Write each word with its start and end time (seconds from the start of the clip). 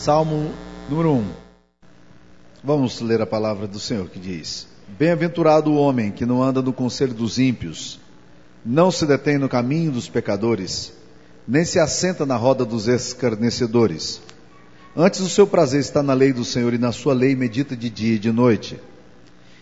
Salmo 0.00 0.50
número 0.88 1.12
1. 1.12 1.24
Vamos 2.64 3.02
ler 3.02 3.20
a 3.20 3.26
palavra 3.26 3.66
do 3.66 3.78
Senhor 3.78 4.08
que 4.08 4.18
diz: 4.18 4.66
Bem-aventurado 4.98 5.70
o 5.70 5.76
homem 5.76 6.10
que 6.10 6.24
não 6.24 6.42
anda 6.42 6.62
no 6.62 6.72
conselho 6.72 7.12
dos 7.12 7.38
ímpios, 7.38 8.00
não 8.64 8.90
se 8.90 9.04
detém 9.04 9.36
no 9.36 9.46
caminho 9.46 9.92
dos 9.92 10.08
pecadores, 10.08 10.94
nem 11.46 11.66
se 11.66 11.78
assenta 11.78 12.24
na 12.24 12.34
roda 12.34 12.64
dos 12.64 12.88
escarnecedores. 12.88 14.22
Antes 14.96 15.20
o 15.20 15.28
seu 15.28 15.46
prazer 15.46 15.80
está 15.80 16.02
na 16.02 16.14
lei 16.14 16.32
do 16.32 16.46
Senhor 16.46 16.72
e 16.72 16.78
na 16.78 16.92
sua 16.92 17.12
lei 17.12 17.36
medita 17.36 17.76
de 17.76 17.90
dia 17.90 18.14
e 18.14 18.18
de 18.18 18.32
noite. 18.32 18.80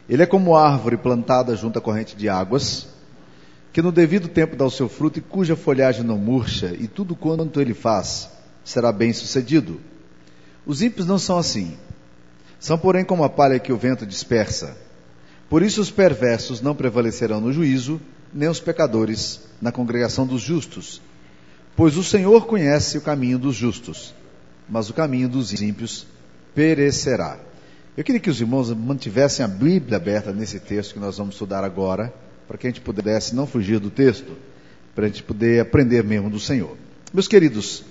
Ele 0.09 0.23
é 0.23 0.27
como 0.27 0.57
árvore 0.57 0.97
plantada 0.97 1.57
junto 1.57 1.81
à 1.81 1.83
corrente 1.83 2.15
de 2.15 2.29
águas, 2.29 2.87
que 3.73 3.83
no 3.83 3.91
devido 3.91 4.29
tempo 4.29 4.55
dá 4.55 4.65
o 4.65 4.71
seu 4.71 4.89
fruto 4.89 5.19
e 5.19 5.23
cuja 5.23 5.57
folhagem 5.57 6.05
não 6.05 6.17
murcha, 6.17 6.77
e 6.79 6.87
tudo 6.87 7.17
quanto 7.17 7.61
ele 7.61 7.75
faz 7.75 8.31
será 8.63 8.93
bem 8.93 9.13
sucedido. 9.13 9.81
Os 10.69 10.83
ímpios 10.83 11.07
não 11.07 11.19
são 11.19 11.39
assim. 11.39 11.79
São, 12.61 12.77
porém, 12.77 13.03
como 13.03 13.25
a 13.25 13.31
palha 13.31 13.59
que 13.59 13.73
o 13.73 13.79
vento 13.79 14.05
dispersa. 14.05 14.77
Por 15.49 15.63
isso 15.63 15.81
os 15.81 15.91
perversos 15.91 16.61
não 16.61 16.77
prevalecerão 16.77 17.41
no 17.41 17.51
juízo, 17.51 17.99
nem 18.35 18.51
os 18.51 18.61
pecadores 18.61 19.41
na 19.63 19.73
congregação 19.73 20.27
dos 20.27 20.43
justos. 20.43 21.01
Pois 21.75 21.97
o 21.97 22.05
Senhor 22.05 22.45
conhece 22.45 22.99
o 22.99 23.01
caminho 23.01 23.39
dos 23.39 23.57
justos, 23.57 24.15
mas 24.69 24.91
o 24.91 24.93
caminho 24.93 25.27
dos 25.27 25.59
ímpios 25.59 26.07
perecerá. 26.55 27.39
Eu 27.97 28.05
queria 28.05 28.21
que 28.21 28.29
os 28.29 28.39
irmãos 28.39 28.71
mantivessem 28.71 29.43
a 29.43 29.49
Bíblia 29.49 29.97
aberta 29.97 30.33
nesse 30.33 30.61
texto 30.61 30.93
que 30.93 31.01
nós 31.01 31.17
vamos 31.17 31.37
estudar 31.37 31.65
agora, 31.65 32.13
para 32.47 32.59
que 32.59 32.67
a 32.67 32.71
gente 32.71 32.83
pudesse 32.83 33.35
não 33.35 33.47
fugir 33.47 33.81
do 33.81 33.89
texto, 33.89 34.37
para 34.95 35.07
a 35.07 35.09
gente 35.09 35.23
poder 35.23 35.61
aprender 35.61 36.05
mesmo 36.05 36.29
do 36.29 36.39
Senhor. 36.39 36.77
Meus 37.11 37.27
queridos, 37.27 37.85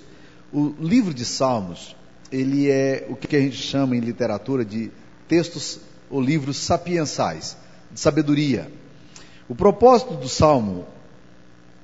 o 0.52 0.72
livro 0.78 1.12
de 1.12 1.24
Salmos 1.24 1.97
ele 2.30 2.70
é 2.70 3.06
o 3.08 3.16
que 3.16 3.34
a 3.36 3.40
gente 3.40 3.56
chama 3.56 3.96
em 3.96 4.00
literatura 4.00 4.64
de 4.64 4.90
textos 5.26 5.80
ou 6.10 6.20
livros 6.20 6.56
sapiensais, 6.56 7.56
de 7.90 8.00
sabedoria. 8.00 8.70
O 9.48 9.54
propósito 9.54 10.14
do 10.14 10.28
Salmo 10.28 10.86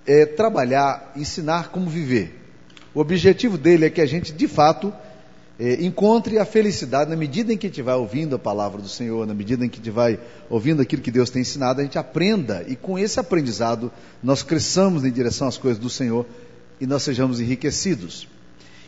é 0.06 0.26
trabalhar, 0.26 1.12
ensinar 1.16 1.70
como 1.70 1.88
viver. 1.88 2.40
O 2.94 3.00
objetivo 3.00 3.56
dele 3.56 3.86
é 3.86 3.90
que 3.90 4.00
a 4.00 4.06
gente, 4.06 4.32
de 4.32 4.46
fato, 4.46 4.92
é, 5.58 5.84
encontre 5.84 6.38
a 6.38 6.44
felicidade 6.44 7.10
na 7.10 7.16
medida 7.16 7.52
em 7.52 7.56
que 7.56 7.66
a 7.66 7.70
gente 7.70 7.82
vai 7.82 7.94
ouvindo 7.94 8.36
a 8.36 8.38
palavra 8.38 8.80
do 8.80 8.88
Senhor, 8.88 9.26
na 9.26 9.34
medida 9.34 9.64
em 9.64 9.68
que 9.68 9.76
a 9.76 9.82
gente 9.82 9.90
vai 9.90 10.18
ouvindo 10.50 10.82
aquilo 10.82 11.02
que 11.02 11.10
Deus 11.10 11.30
tem 11.30 11.42
ensinado, 11.42 11.80
a 11.80 11.84
gente 11.84 11.98
aprenda 11.98 12.64
e 12.66 12.76
com 12.76 12.98
esse 12.98 13.18
aprendizado 13.18 13.90
nós 14.22 14.42
cresçamos 14.42 15.04
em 15.04 15.10
direção 15.10 15.48
às 15.48 15.56
coisas 15.56 15.78
do 15.78 15.88
Senhor 15.88 16.26
e 16.80 16.86
nós 16.86 17.02
sejamos 17.02 17.40
enriquecidos. 17.40 18.28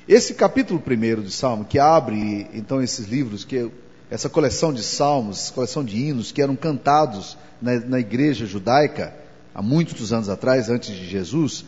Esse 0.09 0.35
capítulo 0.35 0.79
primeiro 0.79 1.21
de 1.21 1.33
Salmo, 1.33 1.65
que 1.65 1.81
abre 1.81 2.47
então 2.55 2.81
esses 2.81 3.09
livros, 3.09 3.45
que 3.45 3.69
essa 4.09 4.29
coleção 4.29 4.73
de 4.73 4.81
salmos, 4.81 5.51
coleção 5.51 5.85
de 5.85 5.97
hinos 5.97 6.31
que 6.31 6.41
eram 6.41 6.55
cantados 6.55 7.37
na, 7.61 7.81
na 7.81 7.99
igreja 7.99 8.47
judaica 8.47 9.13
há 9.53 9.61
muitos 9.61 10.13
anos 10.13 10.29
atrás, 10.29 10.71
antes 10.71 10.95
de 10.95 11.05
Jesus, 11.09 11.65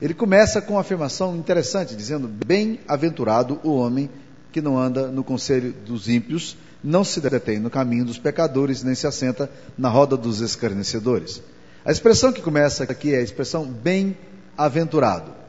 ele 0.00 0.14
começa 0.14 0.62
com 0.62 0.72
uma 0.72 0.80
afirmação 0.80 1.36
interessante, 1.36 1.94
dizendo: 1.94 2.26
Bem-aventurado 2.26 3.60
o 3.62 3.74
homem 3.74 4.08
que 4.50 4.62
não 4.62 4.78
anda 4.78 5.08
no 5.08 5.22
conselho 5.22 5.70
dos 5.84 6.08
ímpios, 6.08 6.56
não 6.82 7.04
se 7.04 7.20
detém 7.20 7.58
no 7.58 7.68
caminho 7.68 8.06
dos 8.06 8.18
pecadores, 8.18 8.82
nem 8.82 8.94
se 8.94 9.06
assenta 9.06 9.50
na 9.76 9.90
roda 9.90 10.16
dos 10.16 10.40
escarnecedores. 10.40 11.42
A 11.84 11.92
expressão 11.92 12.32
que 12.32 12.40
começa 12.40 12.84
aqui 12.84 13.12
é 13.14 13.18
a 13.18 13.22
expressão 13.22 13.66
bem-aventurado. 13.66 15.41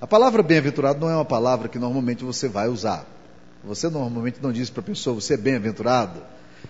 A 0.00 0.06
palavra 0.06 0.42
bem-aventurado 0.42 0.98
não 0.98 1.10
é 1.10 1.14
uma 1.14 1.24
palavra 1.24 1.68
que 1.68 1.78
normalmente 1.78 2.24
você 2.24 2.48
vai 2.48 2.68
usar. 2.68 3.06
Você 3.62 3.90
normalmente 3.90 4.38
não 4.42 4.50
diz 4.50 4.70
para 4.70 4.80
a 4.80 4.84
pessoa, 4.84 5.20
você 5.20 5.34
é 5.34 5.36
bem-aventurado. 5.36 6.22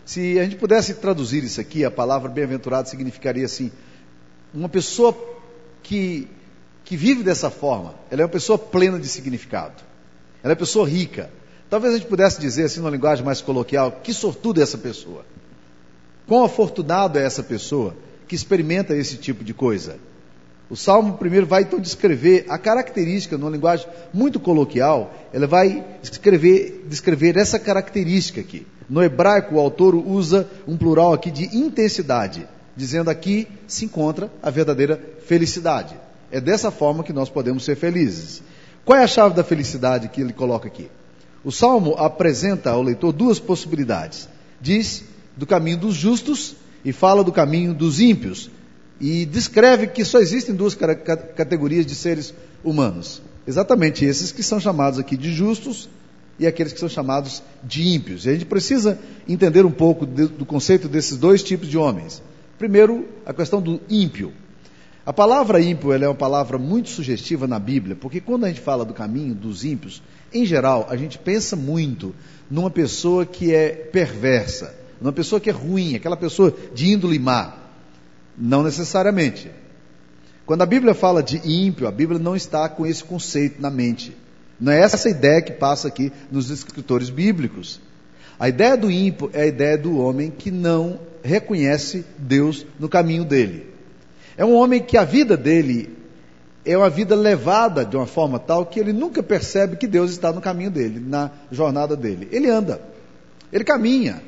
Se 0.04 0.38
a 0.38 0.42
gente 0.42 0.56
pudesse 0.56 0.94
traduzir 0.94 1.44
isso 1.44 1.60
aqui, 1.60 1.84
a 1.84 1.90
palavra 1.90 2.28
bem-aventurado 2.28 2.88
significaria 2.88 3.44
assim: 3.44 3.70
uma 4.52 4.68
pessoa 4.68 5.16
que, 5.80 6.28
que 6.84 6.96
vive 6.96 7.22
dessa 7.22 7.50
forma, 7.50 7.94
ela 8.10 8.22
é 8.22 8.24
uma 8.24 8.30
pessoa 8.30 8.58
plena 8.58 8.98
de 8.98 9.06
significado. 9.06 9.80
Ela 10.42 10.52
é 10.52 10.54
uma 10.54 10.56
pessoa 10.56 10.88
rica. 10.88 11.30
Talvez 11.68 11.94
a 11.94 11.98
gente 11.98 12.08
pudesse 12.08 12.40
dizer 12.40 12.64
assim, 12.64 12.80
numa 12.80 12.90
linguagem 12.90 13.24
mais 13.24 13.40
coloquial, 13.40 14.00
que 14.02 14.12
sortudo 14.12 14.58
é 14.58 14.64
essa 14.64 14.78
pessoa. 14.78 15.24
Quão 16.26 16.42
afortunado 16.42 17.16
é 17.16 17.22
essa 17.22 17.44
pessoa 17.44 17.94
que 18.26 18.34
experimenta 18.34 18.96
esse 18.96 19.16
tipo 19.16 19.44
de 19.44 19.54
coisa. 19.54 19.98
O 20.70 20.76
Salmo 20.76 21.14
primeiro 21.14 21.46
vai 21.46 21.62
então 21.62 21.80
descrever 21.80 22.46
a 22.48 22.56
característica, 22.56 23.36
numa 23.36 23.50
linguagem 23.50 23.88
muito 24.14 24.38
coloquial, 24.38 25.12
ela 25.32 25.48
vai 25.48 25.84
descrever, 26.00 26.86
descrever 26.88 27.36
essa 27.36 27.58
característica 27.58 28.40
aqui. 28.40 28.64
No 28.88 29.02
hebraico, 29.02 29.56
o 29.56 29.58
autor 29.58 29.96
usa 29.96 30.48
um 30.68 30.76
plural 30.76 31.12
aqui 31.12 31.28
de 31.28 31.56
intensidade, 31.56 32.46
dizendo 32.76 33.10
aqui 33.10 33.48
se 33.66 33.84
encontra 33.84 34.30
a 34.40 34.48
verdadeira 34.48 35.00
felicidade. 35.26 35.96
É 36.30 36.40
dessa 36.40 36.70
forma 36.70 37.02
que 37.02 37.12
nós 37.12 37.28
podemos 37.28 37.64
ser 37.64 37.74
felizes. 37.74 38.40
Qual 38.84 38.96
é 38.96 39.02
a 39.02 39.08
chave 39.08 39.34
da 39.34 39.42
felicidade 39.42 40.08
que 40.08 40.20
ele 40.20 40.32
coloca 40.32 40.68
aqui? 40.68 40.88
O 41.42 41.50
Salmo 41.50 41.96
apresenta 41.98 42.70
ao 42.70 42.82
leitor 42.82 43.12
duas 43.12 43.40
possibilidades. 43.40 44.28
Diz 44.60 45.02
do 45.36 45.46
caminho 45.46 45.78
dos 45.78 45.94
justos 45.96 46.54
e 46.84 46.92
fala 46.92 47.24
do 47.24 47.32
caminho 47.32 47.74
dos 47.74 47.98
ímpios 47.98 48.50
e 49.00 49.24
descreve 49.24 49.86
que 49.86 50.04
só 50.04 50.18
existem 50.18 50.54
duas 50.54 50.74
categorias 50.74 51.86
de 51.86 51.94
seres 51.94 52.34
humanos. 52.62 53.22
Exatamente 53.46 54.04
esses 54.04 54.30
que 54.30 54.42
são 54.42 54.60
chamados 54.60 54.98
aqui 54.98 55.16
de 55.16 55.32
justos 55.32 55.88
e 56.38 56.46
aqueles 56.46 56.72
que 56.72 56.80
são 56.80 56.88
chamados 56.88 57.42
de 57.64 57.82
ímpios. 57.88 58.26
E 58.26 58.30
a 58.30 58.32
gente 58.32 58.44
precisa 58.44 58.98
entender 59.28 59.64
um 59.64 59.70
pouco 59.70 60.04
do 60.04 60.44
conceito 60.44 60.88
desses 60.88 61.16
dois 61.16 61.42
tipos 61.42 61.68
de 61.68 61.78
homens. 61.78 62.22
Primeiro, 62.58 63.08
a 63.24 63.32
questão 63.32 63.60
do 63.60 63.80
ímpio. 63.88 64.32
A 65.04 65.12
palavra 65.12 65.60
ímpio 65.60 65.92
é 65.92 66.06
uma 66.06 66.14
palavra 66.14 66.58
muito 66.58 66.90
sugestiva 66.90 67.46
na 67.46 67.58
Bíblia, 67.58 67.96
porque 67.96 68.20
quando 68.20 68.44
a 68.44 68.48
gente 68.48 68.60
fala 68.60 68.84
do 68.84 68.92
caminho 68.92 69.34
dos 69.34 69.64
ímpios, 69.64 70.02
em 70.32 70.44
geral, 70.44 70.86
a 70.90 70.96
gente 70.96 71.18
pensa 71.18 71.56
muito 71.56 72.14
numa 72.50 72.70
pessoa 72.70 73.24
que 73.24 73.54
é 73.54 73.70
perversa, 73.70 74.74
numa 75.00 75.12
pessoa 75.12 75.40
que 75.40 75.48
é 75.48 75.52
ruim, 75.52 75.94
aquela 75.94 76.16
pessoa 76.16 76.54
de 76.74 76.92
índole 76.92 77.18
má. 77.18 77.59
Não 78.40 78.62
necessariamente. 78.62 79.50
Quando 80.46 80.62
a 80.62 80.66
Bíblia 80.66 80.94
fala 80.94 81.22
de 81.22 81.36
ímpio, 81.44 81.86
a 81.86 81.92
Bíblia 81.92 82.18
não 82.18 82.34
está 82.34 82.68
com 82.68 82.86
esse 82.86 83.04
conceito 83.04 83.60
na 83.60 83.70
mente. 83.70 84.16
Não 84.58 84.72
é 84.72 84.80
essa 84.80 85.06
a 85.06 85.10
ideia 85.10 85.42
que 85.42 85.52
passa 85.52 85.88
aqui 85.88 86.10
nos 86.32 86.48
escritores 86.48 87.10
bíblicos. 87.10 87.80
A 88.38 88.48
ideia 88.48 88.76
do 88.76 88.90
ímpio 88.90 89.30
é 89.34 89.42
a 89.42 89.46
ideia 89.46 89.76
do 89.76 89.98
homem 89.98 90.30
que 90.30 90.50
não 90.50 90.98
reconhece 91.22 92.04
Deus 92.16 92.66
no 92.78 92.88
caminho 92.88 93.24
dele. 93.24 93.66
É 94.36 94.44
um 94.44 94.54
homem 94.54 94.80
que 94.80 94.96
a 94.96 95.04
vida 95.04 95.36
dele 95.36 95.96
é 96.64 96.76
uma 96.76 96.88
vida 96.88 97.14
levada 97.14 97.84
de 97.84 97.96
uma 97.96 98.06
forma 98.06 98.38
tal 98.38 98.64
que 98.64 98.80
ele 98.80 98.92
nunca 98.92 99.22
percebe 99.22 99.76
que 99.76 99.86
Deus 99.86 100.10
está 100.10 100.32
no 100.32 100.40
caminho 100.40 100.70
dele, 100.70 100.98
na 100.98 101.30
jornada 101.52 101.94
dele. 101.94 102.28
Ele 102.32 102.48
anda, 102.48 102.80
ele 103.52 103.64
caminha. 103.64 104.22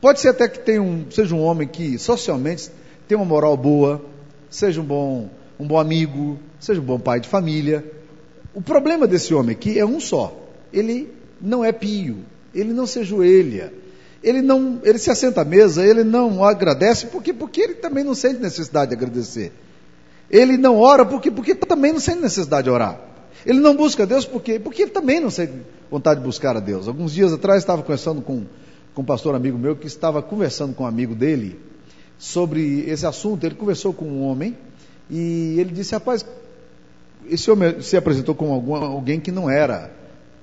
Pode 0.00 0.20
ser 0.20 0.30
até 0.30 0.48
que 0.48 0.58
tenha 0.58 0.82
um, 0.82 1.06
seja 1.10 1.34
um 1.34 1.40
homem 1.40 1.68
que 1.68 1.96
socialmente 1.98 2.70
tenha 3.06 3.18
uma 3.18 3.26
moral 3.26 3.56
boa, 3.56 4.02
seja 4.50 4.80
um 4.80 4.84
bom, 4.84 5.28
um 5.58 5.66
bom 5.66 5.78
amigo, 5.78 6.38
seja 6.58 6.80
um 6.80 6.84
bom 6.84 6.98
pai 6.98 7.20
de 7.20 7.28
família. 7.28 7.84
O 8.54 8.60
problema 8.60 9.06
desse 9.06 9.34
homem 9.34 9.52
aqui 9.52 9.78
é 9.78 9.84
um 9.84 10.00
só. 10.00 10.36
Ele 10.72 11.12
não 11.40 11.64
é 11.64 11.72
pio, 11.72 12.18
ele 12.54 12.72
não 12.72 12.86
se 12.86 13.00
ajoelha, 13.00 13.72
ele 14.22 14.40
não, 14.40 14.80
ele 14.84 14.98
se 14.98 15.10
assenta 15.10 15.40
à 15.40 15.44
mesa, 15.44 15.84
ele 15.84 16.04
não 16.04 16.44
agradece 16.44 17.06
porque 17.06 17.32
porque 17.32 17.60
ele 17.60 17.74
também 17.74 18.04
não 18.04 18.14
sente 18.14 18.40
necessidade 18.40 18.90
de 18.90 18.96
agradecer. 18.96 19.52
Ele 20.30 20.56
não 20.56 20.78
ora 20.78 21.04
porque 21.04 21.30
porque 21.30 21.54
também 21.54 21.92
não 21.92 22.00
sente 22.00 22.20
necessidade 22.20 22.64
de 22.64 22.70
orar. 22.70 23.00
Ele 23.44 23.60
não 23.60 23.74
busca 23.74 24.06
Deus 24.06 24.24
porque 24.24 24.58
porque 24.58 24.82
ele 24.82 24.90
também 24.92 25.20
não 25.20 25.30
sente 25.30 25.52
vontade 25.90 26.20
de 26.20 26.26
buscar 26.26 26.56
a 26.56 26.60
Deus. 26.60 26.88
Alguns 26.88 27.12
dias 27.12 27.32
atrás 27.32 27.62
estava 27.62 27.82
conversando 27.82 28.22
com 28.22 28.44
com 28.94 29.02
um 29.02 29.04
pastor 29.04 29.34
amigo 29.34 29.58
meu 29.58 29.74
que 29.74 29.86
estava 29.86 30.22
conversando 30.22 30.74
com 30.74 30.84
um 30.84 30.86
amigo 30.86 31.14
dele 31.14 31.58
sobre 32.22 32.88
esse 32.88 33.04
assunto. 33.04 33.44
Ele 33.44 33.56
conversou 33.56 33.92
com 33.92 34.04
um 34.04 34.22
homem 34.22 34.56
e 35.10 35.56
ele 35.58 35.72
disse: 35.72 35.92
Rapaz, 35.92 36.24
esse 37.28 37.50
homem 37.50 37.82
se 37.82 37.96
apresentou 37.96 38.32
como 38.32 38.52
algum, 38.52 38.76
alguém 38.76 39.18
que 39.18 39.32
não 39.32 39.50
era 39.50 39.90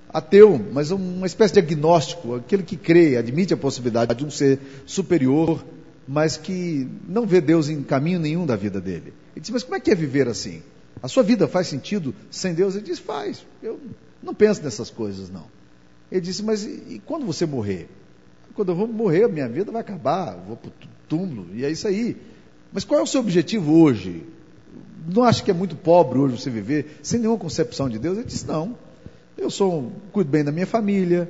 ateu, 0.10 0.60
mas 0.74 0.92
uma 0.92 1.26
espécie 1.26 1.54
de 1.54 1.60
agnóstico, 1.60 2.36
aquele 2.36 2.64
que 2.64 2.76
crê, 2.76 3.16
admite 3.16 3.54
a 3.54 3.58
possibilidade 3.58 4.14
de 4.14 4.26
um 4.26 4.30
ser 4.30 4.60
superior, 4.86 5.64
mas 6.06 6.36
que 6.36 6.86
não 7.08 7.26
vê 7.26 7.40
Deus 7.40 7.70
em 7.70 7.82
caminho 7.82 8.20
nenhum 8.20 8.46
da 8.46 8.58
vida 8.58 8.82
dele. 8.82 9.14
Ele 9.34 9.40
disse: 9.40 9.54
Mas 9.54 9.64
como 9.64 9.76
é 9.76 9.80
que 9.80 9.90
é 9.90 9.96
viver 9.96 10.28
assim? 10.28 10.62
A 11.02 11.08
sua 11.08 11.24
vida 11.24 11.48
faz 11.48 11.68
sentido 11.68 12.14
sem 12.30 12.54
Deus? 12.54 12.76
Ele 12.76 12.84
disse: 12.84 13.00
Faz. 13.00 13.46
Eu 13.64 13.80
não 14.22 14.34
penso 14.34 14.62
nessas 14.62 14.90
coisas, 14.90 15.30
não. 15.30 15.46
Ele 16.12 16.20
disse: 16.20 16.44
Mas 16.44 16.66
e 16.66 17.02
quando 17.06 17.26
você 17.26 17.46
morrer? 17.46 17.88
Quando 18.54 18.74
eu 18.74 18.76
vou 18.76 18.86
morrer, 18.86 19.24
a 19.24 19.30
minha 19.30 19.48
vida 19.48 19.72
vai 19.72 19.80
acabar, 19.80 20.36
vou 20.36 20.58
túmulo, 21.10 21.48
e 21.54 21.66
é 21.66 21.72
isso 21.72 21.88
aí. 21.88 22.16
Mas 22.72 22.86
qual 22.86 23.00
é 23.00 23.04
o 23.04 23.08
seu 23.08 23.20
objetivo 23.20 23.82
hoje? 23.82 24.24
Não 25.14 25.24
acha 25.24 25.44
que 25.44 25.50
é 25.50 25.54
muito 25.54 25.76
pobre 25.76 26.20
hoje 26.20 26.40
você 26.40 26.50
viver 26.50 27.00
sem 27.02 27.20
nenhuma 27.20 27.40
concepção 27.40 27.90
de 27.90 27.98
Deus? 27.98 28.18
Ele 28.18 28.28
disse: 28.28 28.48
não. 28.48 28.78
Eu 29.38 29.50
sou, 29.50 29.92
cuido 30.12 30.30
bem 30.30 30.44
da 30.44 30.52
minha 30.52 30.68
família, 30.68 31.30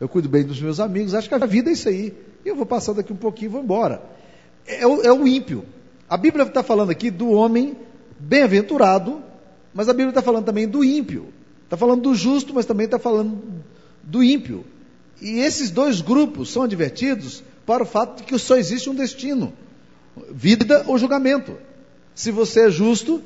eu 0.00 0.08
cuido 0.08 0.28
bem 0.28 0.42
dos 0.44 0.60
meus 0.60 0.80
amigos, 0.80 1.14
acho 1.14 1.28
que 1.28 1.34
a 1.34 1.46
vida 1.46 1.70
é 1.70 1.72
isso 1.72 1.88
aí. 1.88 2.12
Eu 2.44 2.54
vou 2.54 2.66
passar 2.66 2.92
daqui 2.92 3.12
um 3.12 3.16
pouquinho 3.16 3.48
e 3.48 3.52
vou 3.52 3.62
embora. 3.62 4.02
É 4.66 4.86
o, 4.86 5.02
é 5.02 5.12
o 5.12 5.26
ímpio. 5.26 5.64
A 6.08 6.16
Bíblia 6.16 6.44
está 6.44 6.62
falando 6.62 6.90
aqui 6.90 7.10
do 7.10 7.30
homem 7.30 7.76
bem-aventurado, 8.18 9.22
mas 9.72 9.88
a 9.88 9.92
Bíblia 9.92 10.10
está 10.10 10.20
falando 10.20 10.44
também 10.44 10.68
do 10.68 10.84
ímpio. 10.84 11.28
Está 11.64 11.76
falando 11.76 12.02
do 12.02 12.14
justo, 12.14 12.52
mas 12.52 12.66
também 12.66 12.84
está 12.86 12.98
falando 12.98 13.40
do 14.02 14.22
ímpio. 14.22 14.64
E 15.22 15.38
esses 15.38 15.70
dois 15.70 16.00
grupos 16.00 16.52
são 16.52 16.62
advertidos 16.64 17.42
para 17.66 17.82
o 17.82 17.86
fato 17.86 18.18
de 18.18 18.22
que 18.24 18.38
só 18.38 18.56
existe 18.56 18.88
um 18.90 18.94
destino: 18.94 19.52
vida 20.30 20.84
ou 20.86 20.98
julgamento. 20.98 21.56
Se 22.14 22.30
você 22.30 22.66
é 22.66 22.70
justo, 22.70 23.22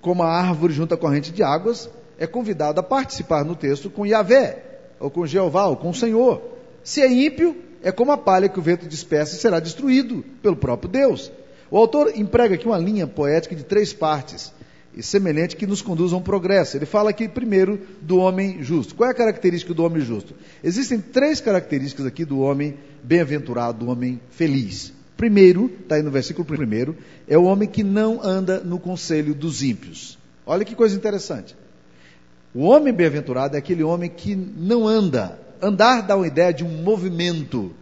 como 0.00 0.22
a 0.22 0.30
árvore 0.30 0.72
junto 0.72 0.94
à 0.94 0.96
corrente 0.96 1.32
de 1.32 1.42
águas, 1.42 1.88
é 2.18 2.26
convidado 2.26 2.78
a 2.78 2.82
participar 2.82 3.44
no 3.44 3.56
texto 3.56 3.90
com 3.90 4.06
Yahvé, 4.06 4.62
ou 5.00 5.10
com 5.10 5.26
Jeová, 5.26 5.66
ou 5.66 5.76
com 5.76 5.90
o 5.90 5.94
Senhor. 5.94 6.40
Se 6.84 7.00
é 7.00 7.10
ímpio, 7.10 7.56
é 7.82 7.90
como 7.90 8.12
a 8.12 8.16
palha 8.16 8.48
que 8.48 8.58
o 8.58 8.62
vento 8.62 8.86
dispersa 8.86 9.34
e 9.34 9.38
será 9.38 9.58
destruído 9.58 10.24
pelo 10.40 10.56
próprio 10.56 10.88
Deus. 10.88 11.32
O 11.70 11.76
autor 11.76 12.12
emprega 12.14 12.54
aqui 12.54 12.66
uma 12.66 12.78
linha 12.78 13.06
poética 13.06 13.56
de 13.56 13.64
três 13.64 13.92
partes, 13.92 14.52
e 14.94 15.02
semelhante 15.02 15.56
que 15.56 15.66
nos 15.66 15.80
conduz 15.80 16.12
a 16.12 16.16
um 16.16 16.22
progresso. 16.22 16.76
Ele 16.76 16.86
fala 16.86 17.10
aqui 17.10 17.28
primeiro 17.28 17.80
do 18.00 18.18
homem 18.18 18.62
justo. 18.62 18.94
Qual 18.94 19.08
é 19.08 19.12
a 19.12 19.16
característica 19.16 19.72
do 19.72 19.84
homem 19.84 20.02
justo? 20.02 20.34
Existem 20.62 21.00
três 21.00 21.40
características 21.40 22.06
aqui 22.06 22.24
do 22.24 22.40
homem 22.40 22.76
bem-aventurado, 23.02 23.84
do 23.84 23.90
homem 23.90 24.20
feliz. 24.30 24.92
Primeiro, 25.16 25.70
está 25.82 25.94
aí 25.94 26.02
no 26.02 26.10
versículo 26.10 26.44
primeiro, 26.44 26.96
é 27.28 27.38
o 27.38 27.44
homem 27.44 27.68
que 27.68 27.82
não 27.82 28.20
anda 28.22 28.60
no 28.60 28.78
conselho 28.78 29.34
dos 29.34 29.62
ímpios. 29.62 30.18
Olha 30.44 30.64
que 30.64 30.74
coisa 30.74 30.96
interessante. 30.96 31.54
O 32.54 32.64
homem 32.64 32.92
bem-aventurado 32.92 33.56
é 33.56 33.58
aquele 33.58 33.82
homem 33.82 34.10
que 34.10 34.34
não 34.34 34.86
anda. 34.86 35.38
Andar 35.60 36.02
dá 36.02 36.16
uma 36.16 36.26
ideia 36.26 36.52
de 36.52 36.64
um 36.64 36.82
movimento. 36.82 37.72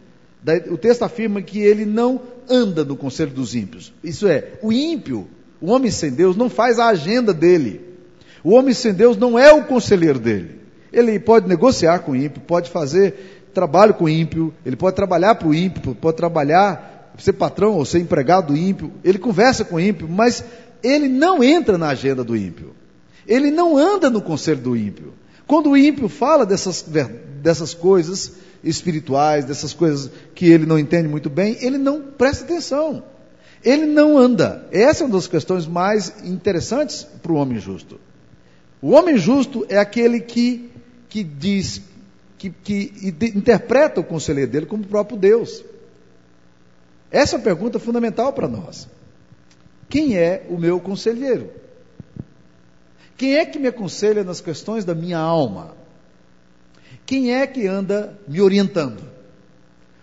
O 0.70 0.78
texto 0.78 1.02
afirma 1.02 1.42
que 1.42 1.60
ele 1.60 1.84
não 1.84 2.20
anda 2.48 2.84
no 2.84 2.96
conselho 2.96 3.32
dos 3.32 3.54
ímpios. 3.54 3.92
Isso 4.02 4.28
é, 4.28 4.58
o 4.62 4.72
ímpio, 4.72 5.26
o 5.60 5.70
homem 5.70 5.90
sem 5.90 6.10
Deus, 6.10 6.36
não 6.36 6.48
faz 6.48 6.78
a 6.78 6.88
agenda 6.88 7.32
dele. 7.32 7.80
O 8.42 8.52
homem 8.52 8.72
sem 8.72 8.92
Deus 8.92 9.16
não 9.16 9.38
é 9.38 9.52
o 9.52 9.64
conselheiro 9.64 10.18
dele. 10.18 10.60
Ele 10.92 11.18
pode 11.20 11.48
negociar 11.48 12.00
com 12.00 12.12
o 12.12 12.16
ímpio, 12.16 12.40
pode 12.40 12.70
fazer 12.70 13.48
trabalho 13.52 13.94
com 13.94 14.04
o 14.04 14.08
ímpio, 14.08 14.54
ele 14.64 14.76
pode 14.76 14.96
trabalhar 14.96 15.34
para 15.34 15.48
o 15.48 15.54
ímpio, 15.54 15.94
pode 15.94 16.16
trabalhar, 16.16 17.12
ser 17.18 17.34
patrão 17.34 17.74
ou 17.74 17.84
ser 17.84 17.98
empregado 17.98 18.48
do 18.52 18.56
ímpio, 18.56 18.92
ele 19.04 19.18
conversa 19.18 19.64
com 19.64 19.76
o 19.76 19.80
ímpio, 19.80 20.08
mas 20.08 20.42
ele 20.82 21.08
não 21.08 21.44
entra 21.44 21.76
na 21.76 21.88
agenda 21.88 22.24
do 22.24 22.36
ímpio. 22.36 22.74
Ele 23.26 23.50
não 23.50 23.76
anda 23.76 24.08
no 24.08 24.22
conselho 24.22 24.60
do 24.60 24.76
ímpio. 24.76 25.12
Quando 25.46 25.70
o 25.70 25.76
ímpio 25.76 26.08
fala 26.08 26.46
dessas, 26.46 26.84
dessas 27.42 27.74
coisas 27.74 28.32
espirituais, 28.62 29.44
dessas 29.44 29.72
coisas 29.72 30.10
que 30.34 30.46
ele 30.46 30.66
não 30.66 30.78
entende 30.78 31.08
muito 31.08 31.28
bem, 31.28 31.56
ele 31.60 31.78
não 31.78 32.00
presta 32.00 32.44
atenção. 32.44 33.02
Ele 33.64 33.86
não 33.86 34.16
anda. 34.16 34.66
Essa 34.72 35.02
é 35.02 35.06
uma 35.06 35.14
das 35.16 35.26
questões 35.26 35.66
mais 35.66 36.24
interessantes 36.24 37.04
para 37.04 37.32
o 37.32 37.36
homem 37.36 37.58
justo. 37.58 38.00
O 38.80 38.90
homem 38.92 39.18
justo 39.18 39.66
é 39.68 39.78
aquele 39.78 40.20
que, 40.20 40.70
que 41.08 41.22
diz, 41.22 41.82
que, 42.38 42.50
que 42.50 42.92
interpreta 43.34 44.00
o 44.00 44.04
conselheiro 44.04 44.50
dele 44.50 44.66
como 44.66 44.82
o 44.82 44.86
próprio 44.86 45.18
Deus. 45.18 45.62
Essa 47.10 47.36
é 47.36 47.38
pergunta 47.38 47.78
fundamental 47.78 48.32
para 48.32 48.48
nós. 48.48 48.88
Quem 49.88 50.16
é 50.16 50.46
o 50.48 50.56
meu 50.56 50.80
conselheiro? 50.80 51.50
Quem 53.16 53.36
é 53.36 53.44
que 53.44 53.58
me 53.58 53.68
aconselha 53.68 54.24
nas 54.24 54.40
questões 54.40 54.84
da 54.84 54.94
minha 54.94 55.18
alma? 55.18 55.74
Quem 57.04 57.34
é 57.34 57.46
que 57.46 57.66
anda 57.66 58.18
me 58.26 58.40
orientando? 58.40 59.09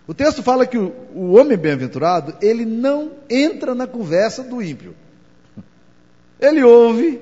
O 0.07 0.13
texto 0.13 0.41
fala 0.41 0.65
que 0.65 0.77
o, 0.77 0.95
o 1.13 1.33
homem 1.33 1.57
bem-aventurado, 1.57 2.35
ele 2.41 2.65
não 2.65 3.11
entra 3.29 3.75
na 3.75 3.85
conversa 3.85 4.41
do 4.41 4.61
ímpio. 4.61 4.95
Ele 6.39 6.63
ouve, 6.63 7.19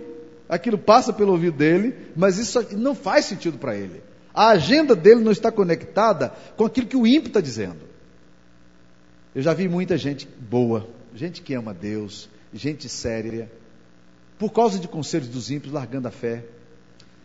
aquilo 0.48 0.78
passa 0.78 1.12
pelo 1.12 1.32
ouvido 1.32 1.58
dele, 1.58 1.96
mas 2.16 2.38
isso 2.38 2.64
não 2.78 2.94
faz 2.94 3.26
sentido 3.26 3.58
para 3.58 3.76
ele. 3.76 4.04
A 4.34 4.50
agenda 4.50 4.96
dele 4.96 5.22
não 5.22 5.32
está 5.32 5.52
conectada 5.52 6.34
com 6.56 6.66
aquilo 6.66 6.88
que 6.88 6.98
o 6.98 7.08
ímpio 7.08 7.30
está 7.30 7.42
dizendo. 7.42 7.80
Eu 9.34 9.42
já 9.42 9.54
vi 9.54 9.68
muita 9.68 9.98
gente 9.98 10.28
boa, 10.28 10.88
gente 11.14 11.42
que 11.42 11.54
ama 11.54 11.74
Deus, 11.74 12.30
gente 12.54 12.88
séria, 12.88 13.52
por 14.38 14.52
causa 14.52 14.78
de 14.78 14.88
conselhos 14.88 15.30
dos 15.30 15.50
ímpios, 15.50 15.74
largando 15.74 16.08
a 16.08 16.12
fé, 16.12 16.46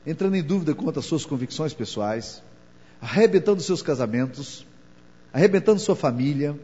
entrando 0.06 0.36
em 0.36 0.42
dúvida 0.42 0.74
quanto 0.74 1.00
às 1.00 1.04
suas 1.04 1.26
convicções 1.26 1.74
pessoais, 1.74 2.42
arrebentando 3.00 3.60
seus 3.60 3.82
casamentos, 3.82 4.64
arrebentando 5.32 5.80
sua 5.80 5.96
família, 5.96 6.58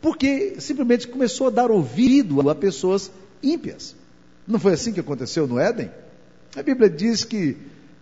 porque 0.00 0.56
simplesmente 0.58 1.08
começou 1.08 1.48
a 1.48 1.50
dar 1.50 1.70
ouvido 1.70 2.48
a 2.48 2.54
pessoas 2.54 3.10
ímpias. 3.42 3.94
Não 4.46 4.58
foi 4.58 4.72
assim 4.72 4.92
que 4.92 5.00
aconteceu 5.00 5.46
no 5.46 5.58
Éden? 5.58 5.90
A 6.56 6.62
Bíblia 6.62 6.88
diz 6.88 7.24
que, 7.24 7.56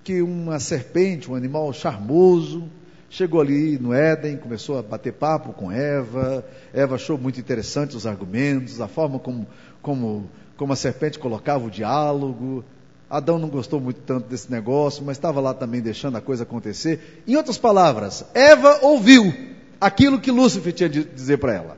que 0.04 0.22
uma 0.22 0.58
serpente, 0.60 1.30
um 1.30 1.34
animal 1.34 1.72
charmoso, 1.72 2.70
chegou 3.10 3.40
ali 3.40 3.78
no 3.78 3.92
Éden, 3.92 4.36
começou 4.36 4.78
a 4.78 4.82
bater 4.82 5.12
papo 5.12 5.52
com 5.52 5.70
Eva. 5.72 6.44
Eva 6.72 6.94
achou 6.94 7.18
muito 7.18 7.40
interessante 7.40 7.96
os 7.96 8.06
argumentos, 8.06 8.80
a 8.80 8.88
forma 8.88 9.18
como, 9.18 9.46
como 9.82 10.30
como 10.58 10.72
a 10.72 10.76
serpente 10.76 11.18
colocava 11.18 11.64
o 11.64 11.70
diálogo. 11.70 12.64
Adão 13.08 13.38
não 13.38 13.48
gostou 13.48 13.80
muito 13.80 14.00
tanto 14.00 14.28
desse 14.28 14.50
negócio, 14.50 15.02
mas 15.02 15.16
estava 15.16 15.40
lá 15.40 15.54
também 15.54 15.80
deixando 15.80 16.18
a 16.18 16.20
coisa 16.20 16.42
acontecer. 16.42 17.22
Em 17.26 17.36
outras 17.36 17.56
palavras, 17.56 18.26
Eva 18.34 18.80
ouviu 18.82 19.32
aquilo 19.80 20.20
que 20.20 20.30
Lúcifer 20.30 20.72
tinha 20.72 20.88
de 20.88 21.04
dizer 21.04 21.38
para 21.38 21.54
ela. 21.54 21.76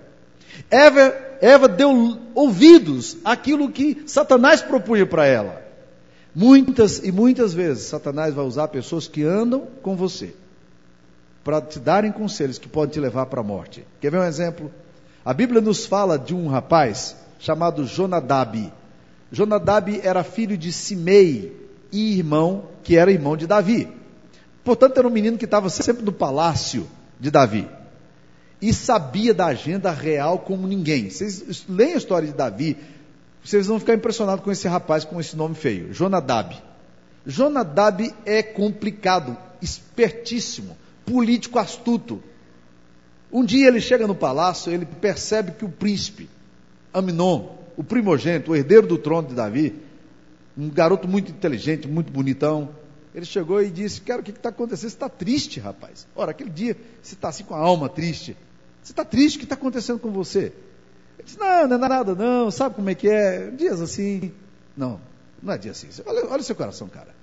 Eva, 0.70 1.14
Eva 1.41 1.69
deu 1.69 2.19
ouvidos 2.35 3.17
àquilo 3.25 3.70
que 3.70 4.02
Satanás 4.06 4.62
propunha 4.62 5.06
para 5.06 5.26
ela. 5.26 5.62
Muitas 6.35 6.99
e 6.99 7.11
muitas 7.11 7.52
vezes 7.52 7.85
Satanás 7.85 8.35
vai 8.35 8.44
usar 8.44 8.69
pessoas 8.69 9.08
que 9.08 9.25
andam 9.25 9.67
com 9.82 9.97
você 9.97 10.32
para 11.43 11.61
te 11.61 11.79
darem 11.79 12.12
conselhos 12.12 12.58
que 12.58 12.69
podem 12.69 12.93
te 12.93 13.00
levar 13.00 13.26
para 13.26 13.41
a 13.41 13.44
morte. 13.44 13.85
Quer 14.00 14.11
ver 14.11 14.19
um 14.19 14.25
exemplo? 14.25 14.70
A 15.25 15.35
Bíblia 15.35 15.61
nos 15.61 15.87
fala 15.87 16.19
de 16.19 16.35
um 16.35 16.49
rapaz 16.49 17.17
chamado 17.38 17.87
Jonadab. 17.87 18.73
Jonadab 19.32 20.00
era 20.02 20.23
filho 20.23 20.56
de 20.56 20.73
Simei 20.73 21.56
e 21.91 22.19
irmão, 22.19 22.64
que 22.85 22.97
era 22.97 23.11
irmão 23.11 23.37
de 23.37 23.47
Davi. 23.47 23.88
Portanto, 24.62 24.99
era 24.99 25.08
um 25.08 25.11
menino 25.11 25.38
que 25.38 25.47
estava 25.47 25.69
sempre 25.69 26.05
no 26.05 26.12
palácio 26.12 26.87
de 27.19 27.31
Davi. 27.31 27.66
E 28.61 28.75
sabia 28.75 29.33
da 29.33 29.47
agenda 29.47 29.90
real 29.90 30.38
como 30.40 30.67
ninguém. 30.67 31.09
Vocês 31.09 31.64
leem 31.69 31.95
a 31.95 31.97
história 31.97 32.29
de 32.29 32.35
Davi, 32.35 32.76
vocês 33.43 33.67
vão 33.67 33.81
ficar 33.81 33.95
impressionados 33.95 34.45
com 34.45 34.52
esse 34.52 34.69
rapaz 34.69 35.05
com 35.05 35.19
esse 35.19 35.37
nome 35.37 35.55
feio, 35.55 35.93
Jonadab. 35.93 36.57
Jonadab 37.26 38.14
é 38.26 38.43
complicado, 38.43 39.37
espertíssimo, 39.62 40.76
político 41.07 41.59
astuto. 41.59 42.23
Um 43.33 43.45
dia 43.45 43.69
ele 43.69 43.81
chega 43.81 44.07
no 44.07 44.14
palácio, 44.14 44.73
ele 44.73 44.85
percebe 44.85 45.52
que 45.52 45.64
o 45.64 45.69
príncipe, 45.69 46.29
Aminon, 46.93 47.49
o 47.76 47.85
primogênito, 47.85 48.50
o 48.50 48.57
herdeiro 48.57 48.87
do 48.87 48.99
trono 48.99 49.29
de 49.29 49.35
Davi, 49.35 49.75
um 50.57 50.69
garoto 50.69 51.09
muito 51.09 51.31
inteligente, 51.31 51.88
muito 51.88 52.12
bonitão, 52.12 52.69
ele 53.14 53.25
chegou 53.25 53.62
e 53.62 53.71
disse: 53.71 54.00
Cara, 54.00 54.21
o 54.21 54.25
que 54.25 54.31
está 54.31 54.50
acontecendo? 54.50 54.90
Você 54.90 54.95
está 54.95 55.09
triste, 55.09 55.59
rapaz. 55.59 56.07
Ora, 56.14 56.31
aquele 56.31 56.50
dia 56.50 56.76
você 57.02 57.14
está 57.14 57.29
assim 57.29 57.45
com 57.45 57.55
a 57.55 57.59
alma 57.59 57.88
triste. 57.88 58.37
Você 58.82 58.92
está 58.92 59.04
triste? 59.04 59.37
O 59.37 59.38
que 59.38 59.44
está 59.44 59.54
acontecendo 59.54 59.99
com 59.99 60.10
você? 60.10 60.52
Ele 61.18 61.25
disse: 61.25 61.38
Não, 61.38 61.68
não 61.68 61.76
é 61.76 61.88
nada, 61.88 62.14
não. 62.14 62.50
Sabe 62.50 62.75
como 62.75 62.90
é 62.90 62.94
que 62.94 63.08
é? 63.08 63.50
Dias 63.50 63.80
assim. 63.80 64.32
Não, 64.76 65.00
não 65.42 65.52
é 65.52 65.58
dia 65.58 65.72
assim. 65.72 65.88
Olha, 66.06 66.26
olha 66.26 66.40
o 66.40 66.44
seu 66.44 66.56
coração, 66.56 66.88
cara. 66.88 67.14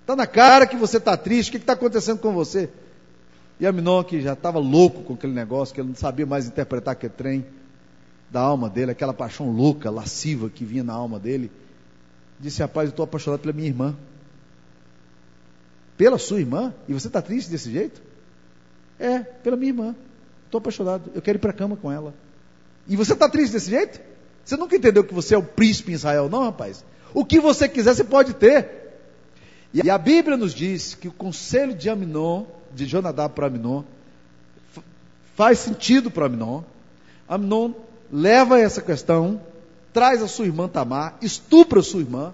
Está 0.00 0.16
na 0.16 0.26
cara 0.26 0.66
que 0.66 0.76
você 0.76 0.96
está 0.96 1.16
triste. 1.16 1.48
O 1.48 1.52
que 1.52 1.58
está 1.58 1.74
acontecendo 1.74 2.18
com 2.18 2.32
você? 2.32 2.70
E 3.60 3.66
Aminon, 3.66 4.04
que 4.04 4.20
já 4.20 4.32
estava 4.32 4.58
louco 4.58 5.02
com 5.02 5.14
aquele 5.14 5.32
negócio, 5.32 5.74
que 5.74 5.80
ele 5.80 5.88
não 5.88 5.96
sabia 5.96 6.24
mais 6.24 6.46
interpretar 6.46 6.92
aquele 6.92 7.12
trem, 7.12 7.44
da 8.30 8.40
alma 8.40 8.68
dele, 8.68 8.90
aquela 8.90 9.14
paixão 9.14 9.50
louca, 9.50 9.90
lasciva 9.90 10.50
que 10.50 10.64
vinha 10.64 10.84
na 10.84 10.92
alma 10.92 11.18
dele, 11.18 11.50
disse: 12.38 12.60
Rapaz, 12.60 12.88
eu 12.88 12.90
estou 12.90 13.04
apaixonado 13.04 13.40
pela 13.40 13.52
minha 13.52 13.68
irmã. 13.68 13.96
Pela 15.96 16.18
sua 16.18 16.40
irmã? 16.40 16.72
E 16.86 16.92
você 16.92 17.08
está 17.08 17.20
triste 17.20 17.50
desse 17.50 17.72
jeito? 17.72 18.00
É, 18.98 19.20
pela 19.20 19.56
minha 19.56 19.70
irmã. 19.70 19.96
Estou 20.48 20.58
apaixonado. 20.58 21.10
Eu 21.14 21.20
quero 21.20 21.36
ir 21.36 21.40
para 21.40 21.50
a 21.50 21.54
cama 21.54 21.76
com 21.76 21.92
ela. 21.92 22.14
E 22.88 22.96
você 22.96 23.12
está 23.12 23.28
triste 23.28 23.52
desse 23.52 23.68
jeito? 23.68 24.00
Você 24.42 24.56
nunca 24.56 24.74
entendeu 24.74 25.04
que 25.04 25.12
você 25.12 25.34
é 25.34 25.38
o 25.38 25.42
príncipe 25.42 25.92
em 25.92 25.94
Israel, 25.94 26.30
não, 26.30 26.44
rapaz? 26.44 26.82
O 27.12 27.22
que 27.22 27.38
você 27.38 27.68
quiser, 27.68 27.94
você 27.94 28.02
pode 28.02 28.32
ter. 28.32 28.66
E 29.74 29.90
a 29.90 29.98
Bíblia 29.98 30.38
nos 30.38 30.54
diz 30.54 30.94
que 30.94 31.06
o 31.06 31.12
conselho 31.12 31.74
de 31.74 31.90
Aminon, 31.90 32.46
de 32.74 32.86
Jonadab 32.86 33.34
para 33.34 33.46
Aminon, 33.46 33.82
faz 35.36 35.58
sentido 35.58 36.10
para 36.10 36.24
Aminon. 36.24 36.62
Aminon 37.28 37.74
leva 38.10 38.58
essa 38.58 38.80
questão, 38.80 39.42
traz 39.92 40.22
a 40.22 40.28
sua 40.28 40.46
irmã 40.46 40.66
Tamar, 40.66 41.18
estupra 41.20 41.82
sua 41.82 42.00
irmã, 42.00 42.32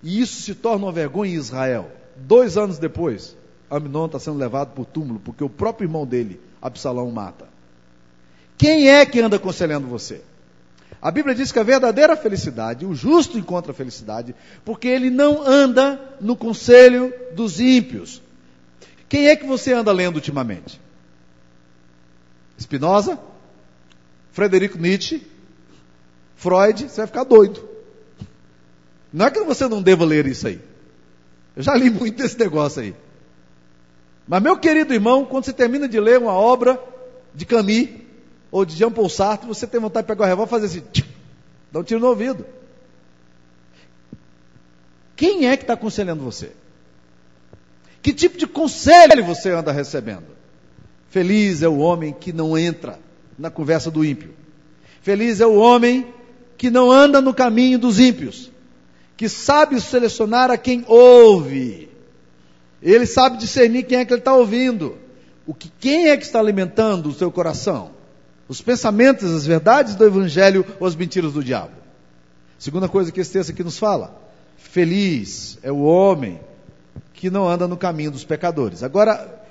e 0.00 0.20
isso 0.20 0.42
se 0.42 0.54
torna 0.54 0.86
uma 0.86 0.92
vergonha 0.92 1.32
em 1.32 1.36
Israel. 1.36 1.90
Dois 2.14 2.56
anos 2.56 2.78
depois, 2.78 3.36
Aminon 3.70 4.06
está 4.06 4.18
sendo 4.18 4.38
levado 4.38 4.74
por 4.74 4.86
túmulo 4.86 5.20
porque 5.20 5.42
o 5.42 5.48
próprio 5.50 5.86
irmão 5.86 6.06
dele, 6.06 6.40
Absalão, 6.60 7.10
mata. 7.10 7.48
Quem 8.56 8.88
é 8.88 9.04
que 9.04 9.20
anda 9.20 9.36
aconselhando 9.36 9.86
você? 9.86 10.22
A 11.00 11.10
Bíblia 11.10 11.34
diz 11.34 11.52
que 11.52 11.58
a 11.58 11.62
verdadeira 11.62 12.16
felicidade, 12.16 12.86
o 12.86 12.94
justo 12.94 13.38
encontra 13.38 13.72
a 13.72 13.74
felicidade, 13.74 14.34
porque 14.64 14.88
ele 14.88 15.10
não 15.10 15.46
anda 15.46 16.00
no 16.20 16.34
conselho 16.36 17.12
dos 17.34 17.60
ímpios. 17.60 18.22
Quem 19.08 19.28
é 19.28 19.36
que 19.36 19.46
você 19.46 19.72
anda 19.72 19.92
lendo 19.92 20.16
ultimamente? 20.16 20.80
Spinoza? 22.58 23.18
Frederico 24.32 24.78
Nietzsche? 24.78 25.26
Freud? 26.34 26.88
Você 26.88 26.96
vai 26.96 27.06
ficar 27.06 27.24
doido. 27.24 27.68
Não 29.12 29.26
é 29.26 29.30
que 29.30 29.40
você 29.40 29.68
não 29.68 29.82
deva 29.82 30.04
ler 30.04 30.26
isso 30.26 30.46
aí. 30.46 30.60
Eu 31.54 31.62
já 31.62 31.74
li 31.74 31.88
muito 31.90 32.16
desse 32.16 32.38
negócio 32.38 32.82
aí. 32.82 32.94
Mas, 34.26 34.42
meu 34.42 34.58
querido 34.58 34.92
irmão, 34.92 35.24
quando 35.24 35.44
você 35.44 35.52
termina 35.52 35.88
de 35.88 36.00
ler 36.00 36.18
uma 36.18 36.32
obra 36.32 36.80
de 37.34 37.46
Camus 37.46 37.88
ou 38.50 38.64
de 38.64 38.74
Jean 38.74 38.90
Paul 38.90 39.08
Sartre, 39.08 39.46
você 39.46 39.66
tem 39.66 39.80
vontade 39.80 40.04
de 40.04 40.08
pegar 40.08 40.24
o 40.24 40.28
revólver 40.28 40.48
e 40.48 40.60
fazer 40.60 40.66
assim, 40.66 40.86
tchum, 40.92 41.06
dá 41.70 41.80
um 41.80 41.84
tiro 41.84 42.00
no 42.00 42.08
ouvido. 42.08 42.44
Quem 45.14 45.48
é 45.48 45.56
que 45.56 45.62
está 45.62 45.74
aconselhando 45.74 46.22
você? 46.24 46.52
Que 48.02 48.12
tipo 48.12 48.36
de 48.36 48.46
conselho 48.46 49.24
você 49.24 49.50
anda 49.50 49.72
recebendo? 49.72 50.26
Feliz 51.08 51.62
é 51.62 51.68
o 51.68 51.78
homem 51.78 52.12
que 52.12 52.32
não 52.32 52.58
entra 52.58 52.98
na 53.38 53.50
conversa 53.50 53.90
do 53.90 54.04
ímpio. 54.04 54.34
Feliz 55.02 55.40
é 55.40 55.46
o 55.46 55.54
homem 55.54 56.12
que 56.58 56.70
não 56.70 56.90
anda 56.90 57.20
no 57.20 57.32
caminho 57.32 57.78
dos 57.78 58.00
ímpios, 58.00 58.50
que 59.16 59.28
sabe 59.28 59.80
selecionar 59.80 60.50
a 60.50 60.56
quem 60.56 60.84
ouve. 60.86 61.88
Ele 62.82 63.06
sabe 63.06 63.38
discernir 63.38 63.84
quem 63.84 63.98
é 63.98 64.04
que 64.04 64.12
ele 64.12 64.20
está 64.20 64.34
ouvindo. 64.34 64.96
O 65.46 65.54
que, 65.54 65.70
quem 65.78 66.08
é 66.08 66.16
que 66.16 66.24
está 66.24 66.38
alimentando 66.38 67.08
o 67.08 67.14
seu 67.14 67.30
coração? 67.30 67.90
Os 68.48 68.60
pensamentos, 68.60 69.32
as 69.32 69.46
verdades 69.46 69.94
do 69.94 70.04
Evangelho 70.04 70.64
ou 70.78 70.86
as 70.86 70.94
mentiras 70.94 71.32
do 71.32 71.42
diabo? 71.42 71.72
Segunda 72.58 72.88
coisa 72.88 73.12
que 73.12 73.20
esse 73.20 73.32
texto 73.32 73.50
aqui 73.50 73.62
nos 73.62 73.78
fala: 73.78 74.20
feliz 74.56 75.58
é 75.62 75.70
o 75.70 75.82
homem 75.82 76.40
que 77.12 77.30
não 77.30 77.48
anda 77.48 77.66
no 77.66 77.76
caminho 77.76 78.10
dos 78.10 78.24
pecadores. 78.24 78.82
Agora, 78.82 79.42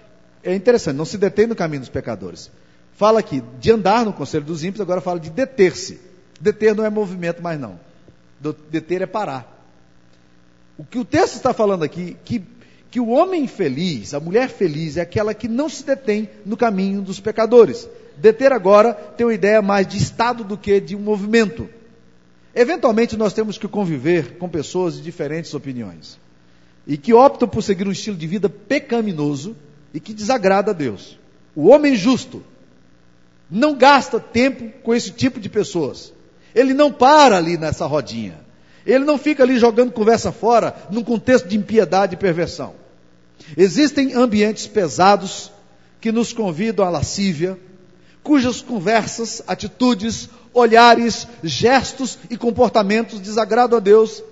é 0.43 0.53
interessante, 0.53 0.95
não 0.95 1.05
se 1.05 1.17
detém 1.17 1.47
no 1.47 1.55
caminho 1.55 1.81
dos 1.81 1.89
pecadores. 1.89 2.51
Fala 2.93 3.19
aqui 3.19 3.43
de 3.59 3.71
andar 3.71 4.05
no 4.05 4.13
conselho 4.13 4.45
dos 4.45 4.63
ímpios, 4.63 4.81
agora 4.81 5.01
fala 5.01 5.19
de 5.19 5.29
deter-se. 5.29 5.99
Deter 6.39 6.75
não 6.75 6.85
é 6.85 6.89
movimento 6.89 7.41
mais 7.41 7.59
não. 7.59 7.79
Deter 8.69 9.01
é 9.01 9.05
parar. 9.05 9.51
O 10.77 10.83
que 10.83 10.99
o 10.99 11.05
texto 11.05 11.35
está 11.35 11.53
falando 11.53 11.83
aqui, 11.83 12.15
que, 12.23 12.39
que 12.95 12.99
o 13.01 13.09
homem 13.09 13.45
feliz, 13.45 14.13
a 14.13 14.21
mulher 14.21 14.47
feliz, 14.47 14.95
é 14.95 15.01
aquela 15.01 15.33
que 15.33 15.49
não 15.49 15.67
se 15.67 15.85
detém 15.85 16.29
no 16.45 16.55
caminho 16.55 17.01
dos 17.01 17.19
pecadores. 17.19 17.89
Deter 18.15 18.53
agora 18.53 18.93
tem 18.93 19.27
uma 19.27 19.33
ideia 19.33 19.61
mais 19.61 19.85
de 19.85 19.97
estado 19.97 20.45
do 20.45 20.57
que 20.57 20.79
de 20.79 20.95
um 20.95 20.99
movimento. 21.01 21.67
Eventualmente 22.55 23.17
nós 23.17 23.33
temos 23.33 23.57
que 23.57 23.67
conviver 23.67 24.37
com 24.37 24.47
pessoas 24.47 24.95
de 24.95 25.01
diferentes 25.01 25.53
opiniões 25.53 26.17
e 26.87 26.95
que 26.95 27.13
optam 27.13 27.49
por 27.49 27.61
seguir 27.61 27.85
um 27.85 27.91
estilo 27.91 28.15
de 28.15 28.25
vida 28.27 28.47
pecaminoso 28.47 29.57
e 29.93 29.99
que 29.99 30.13
desagrada 30.13 30.71
a 30.71 30.73
Deus. 30.73 31.19
O 31.53 31.67
homem 31.67 31.97
justo 31.97 32.41
não 33.51 33.75
gasta 33.75 34.21
tempo 34.21 34.71
com 34.83 34.95
esse 34.95 35.11
tipo 35.11 35.37
de 35.37 35.49
pessoas. 35.49 36.13
Ele 36.55 36.73
não 36.73 36.93
para 36.93 37.35
ali 37.35 37.57
nessa 37.57 37.85
rodinha. 37.85 38.39
Ele 38.85 39.03
não 39.03 39.17
fica 39.17 39.43
ali 39.43 39.59
jogando 39.59 39.91
conversa 39.91 40.31
fora 40.31 40.73
num 40.89 41.03
contexto 41.03 41.45
de 41.45 41.57
impiedade 41.57 42.13
e 42.13 42.17
perversão. 42.17 42.84
Existem 43.55 44.13
ambientes 44.13 44.67
pesados 44.67 45.51
que 46.01 46.11
nos 46.11 46.33
convidam 46.33 46.85
à 46.85 46.89
lascívia, 46.89 47.57
cujas 48.23 48.61
conversas, 48.61 49.41
atitudes, 49.47 50.29
olhares, 50.53 51.27
gestos 51.43 52.17
e 52.29 52.37
comportamentos 52.37 53.19
desagradam 53.19 53.77
a 53.77 53.81
Deus 53.81 54.23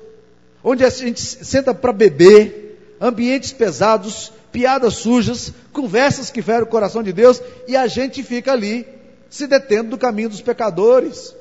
onde 0.64 0.86
a 0.86 0.90
gente 0.90 1.20
senta 1.20 1.74
para 1.74 1.92
beber, 1.92 2.96
ambientes 3.02 3.52
pesados, 3.52 4.32
piadas 4.52 4.94
sujas, 4.96 5.52
conversas 5.74 6.30
que 6.30 6.42
ferem 6.42 6.64
o 6.64 6.68
coração 6.68 7.04
de 7.04 7.12
Deus, 7.12 7.42
e 7.68 7.76
a 7.76 7.86
gente 7.88 8.24
fica 8.24 8.54
ali 8.54 8.88
se 9.30 9.46
detendo 9.46 9.92
do 9.92 9.98
caminho 9.98 10.30
dos 10.30 10.42
pecadores. 10.42 11.36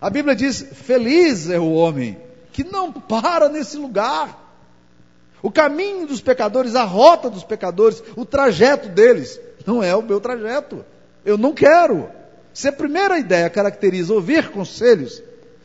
A 0.00 0.10
Bíblia 0.10 0.36
diz: 0.36 0.66
Feliz 0.72 1.48
é 1.48 1.58
o 1.58 1.72
homem 1.72 2.18
que 2.52 2.62
não 2.62 2.92
para 2.92 3.48
nesse 3.48 3.76
lugar. 3.76 4.49
O 5.42 5.50
caminho 5.50 6.06
dos 6.06 6.20
pecadores, 6.20 6.74
a 6.74 6.84
rota 6.84 7.30
dos 7.30 7.44
pecadores, 7.44 8.02
o 8.16 8.24
trajeto 8.24 8.88
deles, 8.88 9.40
não 9.66 9.82
é 9.82 9.94
o 9.96 10.02
meu 10.02 10.20
trajeto. 10.20 10.84
Eu 11.24 11.38
não 11.38 11.52
quero. 11.52 12.08
Se 12.52 12.68
a 12.68 12.72
primeira 12.72 13.18
ideia 13.18 13.48
caracteriza 13.48 14.12
ouvir 14.12 14.50
conselhos, 14.50 15.22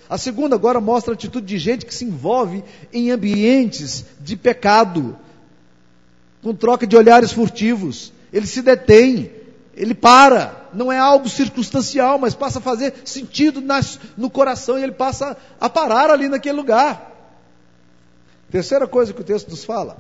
a 0.10 0.18
segunda 0.18 0.56
agora 0.56 0.80
mostra 0.80 1.14
a 1.14 1.16
atitude 1.16 1.46
de 1.46 1.58
gente 1.58 1.86
que 1.86 1.94
se 1.94 2.06
envolve 2.06 2.64
em 2.94 3.12
ambientes 3.12 4.06
de 4.20 4.36
pecado, 4.36 5.18
com 6.44 6.54
troca 6.54 6.86
de 6.86 6.96
olhares 6.96 7.32
furtivos. 7.32 8.14
Ele 8.32 8.46
se 8.46 8.62
detém, 8.62 9.32
ele 9.76 9.96
para. 9.96 10.70
Não 10.74 10.92
é 10.92 11.00
algo 11.00 11.28
circunstancial, 11.28 12.20
mas 12.20 12.36
passa 12.36 12.60
a 12.60 12.62
fazer 12.62 12.94
sentido 13.04 13.62
nas, 13.62 14.00
no 14.16 14.30
coração 14.30 14.78
e 14.78 14.84
ele 14.84 14.92
passa 14.92 15.36
a 15.60 15.70
parar 15.70 16.10
ali 16.12 16.30
naquele 16.30 16.56
lugar. 16.56 17.15
Terceira 18.52 18.88
coisa 18.88 19.14
que 19.14 19.22
o 19.22 19.24
texto 19.24 19.50
nos 19.50 19.66
fala, 19.66 19.98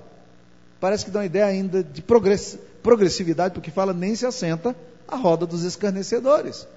parece 0.79 1.05
que 1.05 1.11
dá 1.11 1.19
uma 1.19 1.25
ideia 1.25 1.45
ainda 1.45 1.83
de 1.83 2.01
progressividade, 2.01 3.53
porque 3.53 3.71
fala 3.71 3.93
nem 3.93 4.15
se 4.15 4.25
assenta 4.25 4.75
a 5.07 5.15
roda 5.15 5.45
dos 5.45 5.63
escarnecedores. 5.63 6.67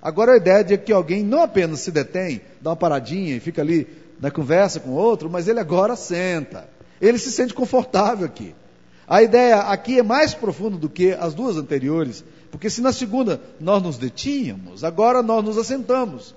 Agora 0.00 0.32
a 0.32 0.36
ideia 0.36 0.62
de 0.62 0.78
que 0.78 0.92
alguém 0.92 1.24
não 1.24 1.42
apenas 1.42 1.80
se 1.80 1.90
detém, 1.90 2.40
dá 2.60 2.70
uma 2.70 2.76
paradinha 2.76 3.36
e 3.36 3.40
fica 3.40 3.62
ali 3.62 3.86
na 4.20 4.30
conversa 4.30 4.80
com 4.80 4.90
outro, 4.90 5.28
mas 5.28 5.48
ele 5.48 5.60
agora 5.60 5.96
senta. 5.96 6.68
Ele 7.00 7.18
se 7.18 7.30
sente 7.30 7.54
confortável 7.54 8.26
aqui. 8.26 8.54
A 9.06 9.22
ideia 9.22 9.60
aqui 9.60 9.98
é 9.98 10.02
mais 10.02 10.34
profunda 10.34 10.76
do 10.76 10.88
que 10.88 11.12
as 11.12 11.34
duas 11.34 11.56
anteriores, 11.56 12.24
porque 12.50 12.68
se 12.68 12.80
na 12.80 12.92
segunda 12.92 13.40
nós 13.58 13.82
nos 13.82 13.98
detínhamos, 13.98 14.84
agora 14.84 15.22
nós 15.22 15.44
nos 15.44 15.56
assentamos, 15.56 16.34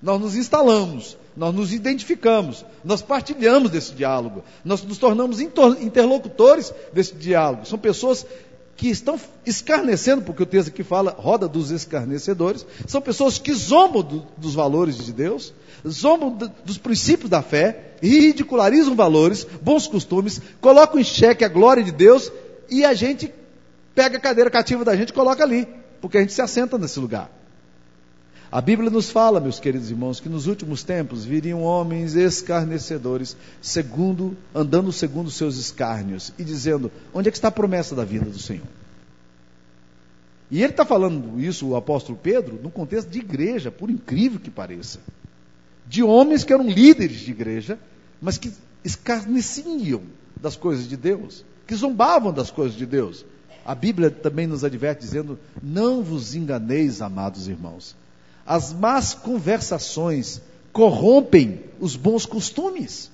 nós 0.00 0.20
nos 0.20 0.36
instalamos, 0.36 1.16
nós 1.36 1.54
nos 1.54 1.72
identificamos, 1.72 2.64
nós 2.84 3.00
partilhamos 3.00 3.70
desse 3.70 3.92
diálogo, 3.92 4.44
nós 4.64 4.82
nos 4.82 4.98
tornamos 4.98 5.40
interlocutores 5.40 6.72
desse 6.92 7.14
diálogo. 7.14 7.66
São 7.66 7.78
pessoas 7.78 8.26
que 8.76 8.88
estão 8.88 9.18
escarnecendo, 9.46 10.22
porque 10.22 10.42
o 10.42 10.46
texto 10.46 10.68
aqui 10.68 10.82
fala 10.82 11.14
roda 11.16 11.46
dos 11.46 11.70
escarnecedores, 11.70 12.66
são 12.86 13.00
pessoas 13.00 13.38
que 13.38 13.52
zombam 13.52 14.02
do, 14.02 14.26
dos 14.36 14.54
valores 14.54 14.96
de 14.98 15.12
Deus, 15.12 15.52
zombam 15.86 16.30
do, 16.30 16.50
dos 16.64 16.78
princípios 16.78 17.30
da 17.30 17.42
fé, 17.42 17.92
ridicularizam 18.02 18.94
valores, 18.94 19.46
bons 19.62 19.86
costumes, 19.86 20.40
colocam 20.60 21.00
em 21.00 21.04
xeque 21.04 21.44
a 21.44 21.48
glória 21.48 21.82
de 21.82 21.92
Deus 21.92 22.32
e 22.68 22.84
a 22.84 22.94
gente 22.94 23.32
pega 23.94 24.16
a 24.16 24.20
cadeira 24.20 24.50
cativa 24.50 24.84
da 24.84 24.96
gente 24.96 25.10
e 25.10 25.12
coloca 25.12 25.42
ali, 25.42 25.68
porque 26.00 26.18
a 26.18 26.20
gente 26.20 26.32
se 26.32 26.42
assenta 26.42 26.76
nesse 26.76 26.98
lugar. 26.98 27.30
A 28.52 28.60
Bíblia 28.60 28.90
nos 28.90 29.10
fala, 29.10 29.40
meus 29.40 29.58
queridos 29.58 29.90
irmãos, 29.90 30.20
que 30.20 30.28
nos 30.28 30.46
últimos 30.46 30.84
tempos 30.84 31.24
viriam 31.24 31.62
homens 31.62 32.14
escarnecedores, 32.14 33.34
segundo, 33.62 34.36
andando 34.54 34.92
segundo 34.92 35.30
seus 35.30 35.56
escárnios, 35.56 36.34
e 36.38 36.44
dizendo: 36.44 36.92
onde 37.14 37.30
é 37.30 37.32
que 37.32 37.38
está 37.38 37.48
a 37.48 37.50
promessa 37.50 37.94
da 37.94 38.04
vida 38.04 38.26
do 38.26 38.38
Senhor? 38.38 38.66
E 40.50 40.62
ele 40.62 40.70
está 40.70 40.84
falando 40.84 41.40
isso, 41.40 41.68
o 41.68 41.76
apóstolo 41.76 42.18
Pedro, 42.22 42.60
no 42.62 42.70
contexto 42.70 43.08
de 43.08 43.20
igreja, 43.20 43.70
por 43.70 43.88
incrível 43.88 44.38
que 44.38 44.50
pareça. 44.50 45.00
De 45.88 46.02
homens 46.02 46.44
que 46.44 46.52
eram 46.52 46.68
líderes 46.68 47.20
de 47.20 47.30
igreja, 47.30 47.78
mas 48.20 48.36
que 48.36 48.52
escarneciam 48.84 50.02
das 50.38 50.56
coisas 50.56 50.86
de 50.86 50.98
Deus, 50.98 51.42
que 51.66 51.74
zombavam 51.74 52.30
das 52.30 52.50
coisas 52.50 52.76
de 52.76 52.84
Deus. 52.84 53.24
A 53.64 53.74
Bíblia 53.74 54.10
também 54.10 54.46
nos 54.46 54.62
adverte 54.62 55.00
dizendo: 55.00 55.38
não 55.62 56.02
vos 56.02 56.34
enganeis, 56.34 57.00
amados 57.00 57.48
irmãos. 57.48 58.01
As 58.52 58.70
más 58.70 59.14
conversações 59.14 60.42
corrompem 60.74 61.64
os 61.80 61.96
bons 61.96 62.26
costumes. 62.26 63.10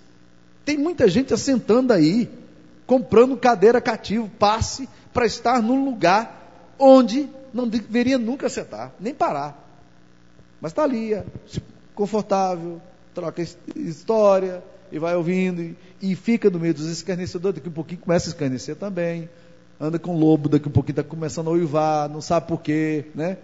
Tem 0.64 0.76
muita 0.76 1.06
gente 1.06 1.32
assentando 1.32 1.92
aí, 1.92 2.28
comprando 2.88 3.36
cadeira 3.36 3.80
cativo, 3.80 4.28
passe 4.36 4.88
para 5.14 5.26
estar 5.26 5.62
num 5.62 5.84
lugar 5.84 6.74
onde 6.76 7.28
não 7.54 7.68
deveria 7.68 8.18
nunca 8.18 8.48
sentar, 8.48 8.92
nem 8.98 9.14
parar. 9.14 9.64
Mas 10.60 10.72
está 10.72 10.82
ali, 10.82 11.14
é, 11.14 11.24
confortável, 11.94 12.82
troca 13.14 13.40
história, 13.76 14.60
e 14.90 14.98
vai 14.98 15.14
ouvindo, 15.14 15.62
e, 15.62 15.76
e, 16.02 16.16
fica 16.16 16.50
no 16.50 16.58
meio 16.58 16.74
dos 16.74 16.88
escarnecedores, 16.88 17.58
daqui 17.58 17.68
um 17.68 17.72
pouquinho 17.72 18.00
começa 18.00 18.28
a 18.28 18.30
escarnecer 18.32 18.74
também, 18.74 19.30
anda 19.80 20.00
com 20.00 20.18
lobo, 20.18 20.48
daqui 20.48 20.66
um 20.68 20.72
pouquinho 20.72 20.98
está 20.98 21.04
começando 21.04 21.46
a 21.46 21.52
uivar, 21.52 22.08
não 22.08 22.20
sabe 22.20 22.48
por 22.48 22.60
quê, 22.60 23.04
né? 23.14 23.38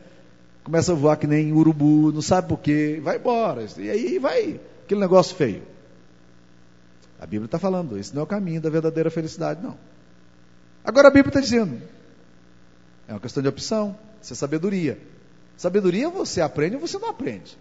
Começa 0.65 0.93
a 0.93 0.95
voar 0.95 1.17
que 1.17 1.27
nem 1.27 1.53
urubu, 1.53 2.11
não 2.11 2.23
sabe 2.23 2.49
por 2.49 2.59
quê, 2.59 2.99
vai 3.03 3.19
embora. 3.19 3.67
E 3.77 3.91
aí 3.91 4.19
vai 4.19 4.59
aquele 4.85 5.01
negócio 5.01 5.37
feio. 5.37 5.63
A 7.21 7.27
Bíblia 7.27 7.45
está 7.47 7.59
falando, 7.59 7.97
esse 7.99 8.15
não 8.15 8.23
é 8.23 8.25
o 8.25 8.27
caminho 8.27 8.61
da 8.61 8.71
verdadeira 8.71 9.11
felicidade, 9.11 9.63
não. 9.63 9.77
Agora 10.85 11.09
a 11.09 11.11
Bíblia 11.11 11.31
está 11.31 11.41
dizendo: 11.41 11.81
é 13.07 13.13
uma 13.13 13.21
questão 13.21 13.43
de 13.43 13.49
opção, 13.49 13.97
isso 14.21 14.33
é 14.33 14.37
sabedoria. 14.37 14.99
Sabedoria 15.57 16.09
você 16.09 16.41
aprende 16.41 16.77
ou 16.77 16.81
você 16.81 16.99
não 16.99 17.11
aprende. 17.11 17.57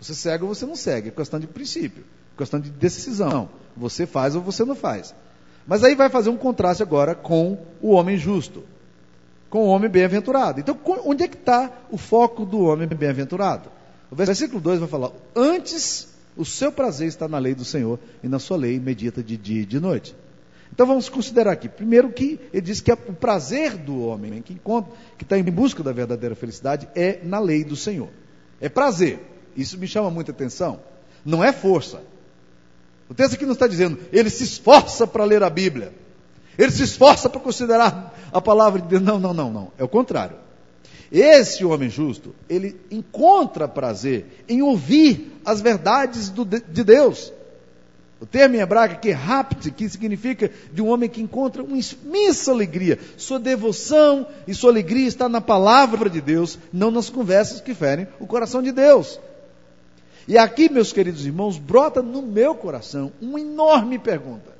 Você 0.00 0.14
segue 0.14 0.42
ou 0.42 0.54
você 0.54 0.66
não 0.66 0.76
segue, 0.76 1.08
é 1.08 1.10
questão 1.12 1.38
de 1.38 1.46
princípio, 1.46 2.04
é 2.34 2.38
questão 2.38 2.58
de 2.58 2.70
decisão. 2.70 3.48
Você 3.76 4.06
faz 4.06 4.34
ou 4.34 4.42
você 4.42 4.64
não 4.64 4.74
faz. 4.74 5.14
Mas 5.66 5.82
aí 5.84 5.94
vai 5.94 6.10
fazer 6.10 6.30
um 6.30 6.36
contraste 6.36 6.82
agora 6.82 7.14
com 7.14 7.58
o 7.80 7.92
homem 7.92 8.18
justo, 8.18 8.64
com 9.54 9.60
o 9.60 9.68
homem 9.68 9.88
bem-aventurado. 9.88 10.58
Então, 10.58 10.76
onde 11.04 11.22
é 11.22 11.28
que 11.28 11.36
está 11.36 11.70
o 11.88 11.96
foco 11.96 12.44
do 12.44 12.62
homem 12.62 12.88
bem-aventurado? 12.88 13.70
O 14.10 14.16
versículo 14.16 14.60
2 14.60 14.80
vai 14.80 14.88
falar: 14.88 15.12
Antes 15.32 16.08
o 16.36 16.44
seu 16.44 16.72
prazer 16.72 17.06
está 17.06 17.28
na 17.28 17.38
lei 17.38 17.54
do 17.54 17.64
Senhor, 17.64 18.00
e 18.20 18.26
na 18.26 18.40
sua 18.40 18.56
lei 18.56 18.80
medita 18.80 19.22
de 19.22 19.36
dia 19.36 19.62
e 19.62 19.64
de 19.64 19.78
noite. 19.78 20.12
Então 20.72 20.84
vamos 20.84 21.08
considerar 21.08 21.52
aqui. 21.52 21.68
Primeiro 21.68 22.10
que 22.10 22.40
ele 22.52 22.62
diz 22.62 22.80
que 22.80 22.90
o 22.90 22.96
prazer 23.12 23.76
do 23.76 24.00
homem 24.00 24.42
que 24.42 24.54
encontra, 24.54 24.92
que 25.16 25.22
está 25.22 25.38
em 25.38 25.44
busca 25.44 25.84
da 25.84 25.92
verdadeira 25.92 26.34
felicidade 26.34 26.88
é 26.92 27.20
na 27.22 27.38
lei 27.38 27.62
do 27.62 27.76
Senhor. 27.76 28.08
É 28.60 28.68
prazer. 28.68 29.20
Isso 29.56 29.78
me 29.78 29.86
chama 29.86 30.10
muita 30.10 30.32
atenção. 30.32 30.80
Não 31.24 31.44
é 31.44 31.52
força. 31.52 32.02
O 33.08 33.14
texto 33.14 33.34
aqui 33.34 33.46
não 33.46 33.52
está 33.52 33.68
dizendo, 33.68 34.00
ele 34.12 34.30
se 34.30 34.42
esforça 34.42 35.06
para 35.06 35.22
ler 35.22 35.44
a 35.44 35.50
Bíblia. 35.50 35.92
Ele 36.58 36.70
se 36.70 36.82
esforça 36.82 37.28
para 37.28 37.40
considerar 37.40 38.14
a 38.32 38.40
palavra 38.40 38.80
de 38.80 38.88
Deus. 38.88 39.02
Não, 39.02 39.18
não, 39.18 39.34
não, 39.34 39.50
não. 39.50 39.72
É 39.78 39.84
o 39.84 39.88
contrário. 39.88 40.36
Esse 41.10 41.64
homem 41.64 41.88
justo, 41.88 42.34
ele 42.48 42.80
encontra 42.90 43.68
prazer 43.68 44.44
em 44.48 44.62
ouvir 44.62 45.40
as 45.44 45.60
verdades 45.60 46.28
do, 46.28 46.44
de 46.44 46.84
Deus. 46.84 47.32
O 48.20 48.26
termo 48.26 48.56
em 48.56 48.60
hebraico 48.60 48.94
aqui 48.94 49.10
é 49.10 49.12
rapt, 49.12 49.70
que 49.72 49.88
significa 49.88 50.50
de 50.72 50.80
um 50.80 50.88
homem 50.88 51.10
que 51.10 51.20
encontra 51.20 51.62
uma 51.62 51.76
imensa 51.76 52.52
alegria. 52.52 52.98
Sua 53.16 53.38
devoção 53.38 54.26
e 54.46 54.54
sua 54.54 54.70
alegria 54.70 55.06
está 55.06 55.28
na 55.28 55.40
palavra 55.40 56.08
de 56.08 56.20
Deus, 56.20 56.58
não 56.72 56.90
nas 56.90 57.10
conversas 57.10 57.60
que 57.60 57.74
ferem 57.74 58.08
o 58.18 58.26
coração 58.26 58.62
de 58.62 58.72
Deus. 58.72 59.20
E 60.26 60.38
aqui, 60.38 60.72
meus 60.72 60.92
queridos 60.92 61.26
irmãos, 61.26 61.58
brota 61.58 62.00
no 62.00 62.22
meu 62.22 62.54
coração 62.54 63.12
uma 63.20 63.38
enorme 63.38 63.98
pergunta. 63.98 64.53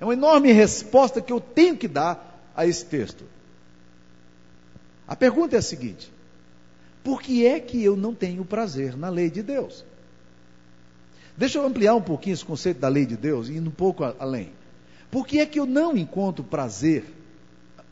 É 0.00 0.04
uma 0.04 0.14
enorme 0.14 0.50
resposta 0.50 1.20
que 1.20 1.32
eu 1.32 1.40
tenho 1.40 1.76
que 1.76 1.86
dar 1.86 2.50
a 2.56 2.66
esse 2.66 2.86
texto. 2.86 3.24
A 5.06 5.14
pergunta 5.14 5.54
é 5.54 5.58
a 5.58 5.62
seguinte: 5.62 6.10
por 7.04 7.20
que 7.20 7.46
é 7.46 7.60
que 7.60 7.84
eu 7.84 7.94
não 7.96 8.14
tenho 8.14 8.44
prazer 8.44 8.96
na 8.96 9.10
lei 9.10 9.30
de 9.30 9.42
Deus? 9.42 9.84
Deixa 11.36 11.58
eu 11.58 11.66
ampliar 11.66 11.94
um 11.94 12.02
pouquinho 12.02 12.34
esse 12.34 12.44
conceito 12.44 12.80
da 12.80 12.88
lei 12.88 13.04
de 13.04 13.16
Deus, 13.16 13.48
indo 13.48 13.68
um 13.68 13.72
pouco 13.72 14.02
além. 14.18 14.52
Por 15.10 15.26
que 15.26 15.40
é 15.40 15.46
que 15.46 15.58
eu 15.60 15.66
não 15.66 15.96
encontro 15.96 16.44
prazer 16.44 17.04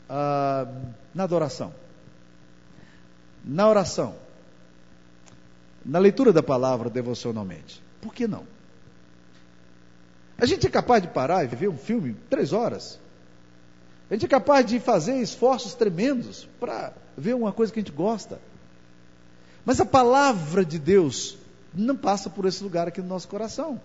ah, 0.07 0.67
na 1.13 1.23
adoração? 1.23 1.73
Na 3.43 3.67
oração? 3.67 4.15
Na 5.85 5.99
leitura 5.99 6.31
da 6.31 6.43
palavra 6.43 6.89
devocionalmente? 6.89 7.81
Por 8.01 8.13
que 8.13 8.27
não? 8.27 8.45
A 10.39 10.45
gente 10.45 10.65
é 10.65 10.69
capaz 10.69 11.01
de 11.01 11.09
parar 11.09 11.43
e 11.43 11.47
ver 11.47 11.69
um 11.69 11.77
filme 11.77 12.15
três 12.29 12.53
horas. 12.53 12.99
A 14.09 14.13
gente 14.13 14.25
é 14.25 14.29
capaz 14.29 14.65
de 14.65 14.79
fazer 14.79 15.17
esforços 15.17 15.73
tremendos 15.73 16.47
para 16.59 16.93
ver 17.17 17.35
uma 17.35 17.51
coisa 17.51 17.71
que 17.71 17.79
a 17.79 17.83
gente 17.83 17.91
gosta. 17.91 18.39
Mas 19.65 19.79
a 19.79 19.85
palavra 19.85 20.65
de 20.65 20.79
Deus 20.79 21.37
não 21.73 21.95
passa 21.95 22.29
por 22.29 22.45
esse 22.45 22.63
lugar 22.63 22.87
aqui 22.87 23.01
no 23.01 23.07
nosso 23.07 23.27
coração. 23.27 23.79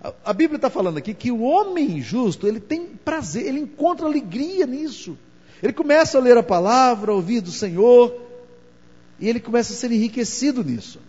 A, 0.00 0.12
a 0.26 0.32
Bíblia 0.32 0.56
está 0.56 0.70
falando 0.70 0.98
aqui 0.98 1.14
que 1.14 1.32
o 1.32 1.40
homem 1.40 2.00
justo, 2.00 2.46
ele 2.46 2.60
tem 2.60 2.86
prazer, 2.86 3.46
ele 3.46 3.60
encontra 3.60 4.06
alegria 4.06 4.66
nisso. 4.66 5.18
Ele 5.62 5.72
começa 5.72 6.18
a 6.18 6.20
ler 6.20 6.36
a 6.36 6.42
palavra, 6.42 7.10
a 7.10 7.14
ouvir 7.14 7.40
do 7.40 7.50
Senhor, 7.50 8.14
e 9.18 9.28
ele 9.28 9.40
começa 9.40 9.72
a 9.72 9.76
ser 9.76 9.90
enriquecido 9.90 10.62
nisso. 10.62 11.00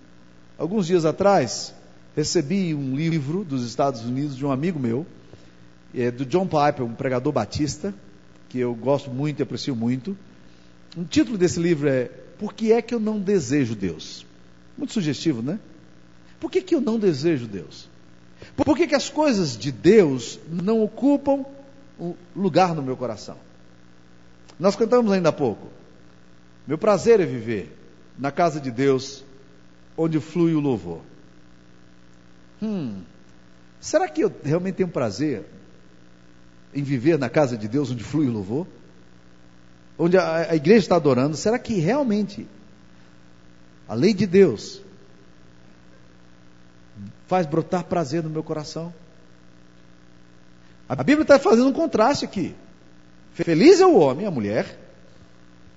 Alguns 0.57 0.87
dias 0.87 1.05
atrás, 1.05 1.73
recebi 2.19 2.75
um 2.75 2.97
livro 2.97 3.45
dos 3.45 3.65
Estados 3.65 4.01
Unidos 4.01 4.35
de 4.35 4.45
um 4.45 4.51
amigo 4.51 4.77
meu, 4.77 5.05
é, 5.95 6.11
do 6.11 6.25
John 6.25 6.45
Piper, 6.45 6.85
um 6.85 6.93
pregador 6.93 7.31
batista, 7.31 7.93
que 8.49 8.59
eu 8.59 8.75
gosto 8.75 9.09
muito 9.09 9.39
e 9.39 9.43
aprecio 9.43 9.73
muito. 9.73 10.17
O 10.97 11.05
título 11.05 11.37
desse 11.37 11.59
livro 11.61 11.87
é 11.87 12.11
Por 12.37 12.53
que 12.53 12.73
é 12.73 12.81
que 12.81 12.93
eu 12.93 12.99
não 12.99 13.19
desejo 13.19 13.73
Deus? 13.73 14.25
Muito 14.77 14.93
sugestivo, 14.93 15.41
né? 15.41 15.59
Por 16.41 16.51
que, 16.51 16.61
que 16.61 16.75
eu 16.75 16.81
não 16.81 16.99
desejo 16.99 17.47
Deus? 17.47 17.89
Por 18.55 18.75
que, 18.75 18.87
que 18.87 18.95
as 18.95 19.09
coisas 19.09 19.57
de 19.57 19.71
Deus 19.71 20.39
não 20.49 20.83
ocupam 20.83 21.45
um 21.97 22.15
lugar 22.35 22.75
no 22.75 22.81
meu 22.81 22.97
coração? 22.97 23.37
Nós 24.59 24.75
cantamos 24.75 25.11
ainda 25.11 25.29
há 25.29 25.33
pouco. 25.33 25.67
Meu 26.67 26.77
prazer 26.77 27.21
é 27.21 27.25
viver 27.25 27.77
na 28.17 28.29
casa 28.29 28.59
de 28.59 28.71
Deus, 28.71 29.23
onde 29.97 30.19
flui 30.19 30.53
o 30.53 30.59
louvor. 30.59 31.01
Hum, 32.61 33.01
será 33.79 34.07
que 34.07 34.21
eu 34.21 34.33
realmente 34.43 34.75
tenho 34.75 34.89
prazer 34.89 35.45
em 36.73 36.83
viver 36.83 37.17
na 37.17 37.29
casa 37.29 37.57
de 37.57 37.67
Deus, 37.67 37.91
onde 37.91 38.03
flui 38.03 38.27
o 38.27 38.31
louvor? 38.31 38.67
Onde 39.97 40.17
a, 40.17 40.51
a 40.51 40.55
igreja 40.55 40.79
está 40.79 40.95
adorando? 40.95 41.35
Será 41.35 41.57
que 41.57 41.73
realmente 41.75 42.47
a 43.87 43.93
lei 43.93 44.13
de 44.13 44.25
Deus 44.25 44.81
faz 47.27 47.45
brotar 47.45 47.83
prazer 47.85 48.23
no 48.23 48.29
meu 48.29 48.43
coração? 48.43 48.93
A 50.87 50.95
Bíblia 51.03 51.21
está 51.21 51.37
fazendo 51.37 51.67
um 51.67 51.73
contraste 51.73 52.25
aqui. 52.25 52.55
Feliz 53.33 53.79
é 53.79 53.85
o 53.85 53.97
homem, 53.97 54.25
a 54.25 54.31
mulher, 54.31 54.79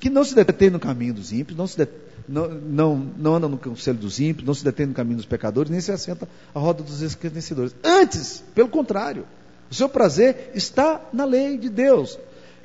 que 0.00 0.08
não 0.08 0.24
se 0.24 0.34
detém 0.34 0.70
no 0.70 0.80
caminho 0.80 1.14
dos 1.14 1.32
ímpios, 1.32 1.56
não 1.56 1.66
se 1.66 1.76
detém 1.76 2.11
não, 2.32 2.96
não, 2.96 3.34
anda 3.34 3.46
no 3.46 3.58
conselho 3.58 3.98
dos 3.98 4.18
ímpios, 4.18 4.46
não 4.46 4.54
se 4.54 4.64
detém 4.64 4.86
no 4.86 4.94
caminho 4.94 5.16
dos 5.16 5.26
pecadores, 5.26 5.70
nem 5.70 5.80
se 5.80 5.92
assenta 5.92 6.26
à 6.54 6.58
roda 6.58 6.82
dos 6.82 7.02
escarnecedores. 7.02 7.74
Antes, 7.84 8.42
pelo 8.54 8.68
contrário, 8.68 9.26
o 9.70 9.74
seu 9.74 9.88
prazer 9.88 10.50
está 10.54 11.00
na 11.12 11.26
lei 11.26 11.58
de 11.58 11.68
Deus. 11.68 12.18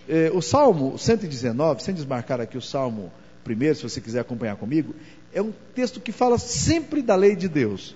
Eh, 0.07 0.31
o 0.33 0.41
Salmo 0.41 0.97
119, 0.97 1.83
sem 1.83 1.93
desmarcar 1.93 2.39
aqui 2.39 2.57
o 2.57 2.61
Salmo 2.61 3.11
primeiro, 3.43 3.75
se 3.75 3.83
você 3.83 3.99
quiser 3.99 4.21
acompanhar 4.21 4.55
comigo, 4.55 4.95
é 5.33 5.41
um 5.41 5.53
texto 5.75 5.99
que 5.99 6.11
fala 6.11 6.37
sempre 6.37 7.01
da 7.01 7.15
lei 7.15 7.35
de 7.35 7.49
Deus. 7.49 7.95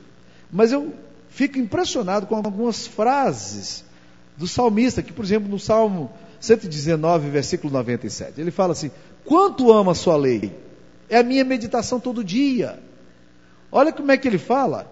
Mas 0.52 0.74
eu 0.74 0.94
fico 1.30 1.58
impressionado 1.58 2.26
com 2.26 2.36
algumas 2.36 2.86
frases 2.86 3.86
do 4.36 4.48
salmista, 4.48 5.02
que, 5.02 5.14
por 5.14 5.24
exemplo, 5.24 5.50
no 5.50 5.60
Salmo 5.60 6.12
119, 6.40 7.30
versículo 7.30 7.72
97, 7.72 8.42
ele 8.42 8.52
fala 8.52 8.74
assim: 8.74 8.92
Quanto 9.24 9.72
ama 9.72 9.94
a 9.94 9.96
sua 9.96 10.18
lei? 10.18 10.54
É 11.12 11.18
a 11.18 11.24
minha 11.24 11.44
meditação 11.44 12.00
todo 12.00 12.24
dia. 12.24 12.80
Olha 13.70 13.92
como 13.92 14.14
é 14.14 14.18
que 14.18 14.26
ele 14.26 14.38
fala. 14.38 14.90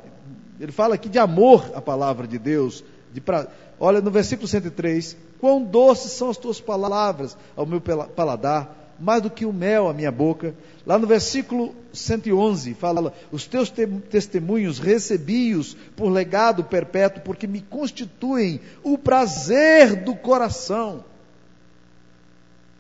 Ele 0.60 0.74
fala 0.74 0.96
aqui 0.96 1.08
de 1.08 1.18
amor 1.18 1.72
à 1.74 1.80
palavra 1.80 2.28
de 2.28 2.38
Deus. 2.38 2.84
De 3.14 3.22
pra... 3.22 3.48
Olha 3.80 4.02
no 4.02 4.12
versículo 4.12 4.46
103: 4.46 5.16
Quão 5.40 5.64
doces 5.64 6.12
são 6.12 6.30
as 6.30 6.36
tuas 6.36 6.60
palavras 6.60 7.38
ao 7.56 7.66
meu 7.66 7.80
paladar, 7.80 8.96
mais 9.00 9.22
do 9.22 9.30
que 9.30 9.46
o 9.46 9.54
mel 9.54 9.88
à 9.88 9.94
minha 9.94 10.12
boca. 10.12 10.54
Lá 10.86 11.00
no 11.00 11.08
versículo 11.08 11.74
111 11.94 12.74
fala: 12.74 13.14
Os 13.32 13.48
teus 13.48 13.70
te 13.70 13.88
testemunhos 13.88 14.78
recebi-os 14.78 15.74
por 15.96 16.10
legado 16.10 16.66
perpétuo, 16.66 17.24
porque 17.24 17.48
me 17.48 17.62
constituem 17.62 18.60
o 18.84 18.98
prazer 18.98 20.04
do 20.04 20.14
coração. 20.18 21.06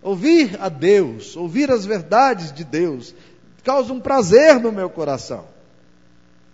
Ouvir 0.01 0.57
a 0.61 0.69
Deus, 0.69 1.35
ouvir 1.35 1.69
as 1.69 1.85
verdades 1.85 2.53
de 2.53 2.63
Deus, 2.63 3.13
causa 3.61 3.93
um 3.93 3.99
prazer 3.99 4.59
no 4.59 4.71
meu 4.71 4.89
coração. 4.89 5.45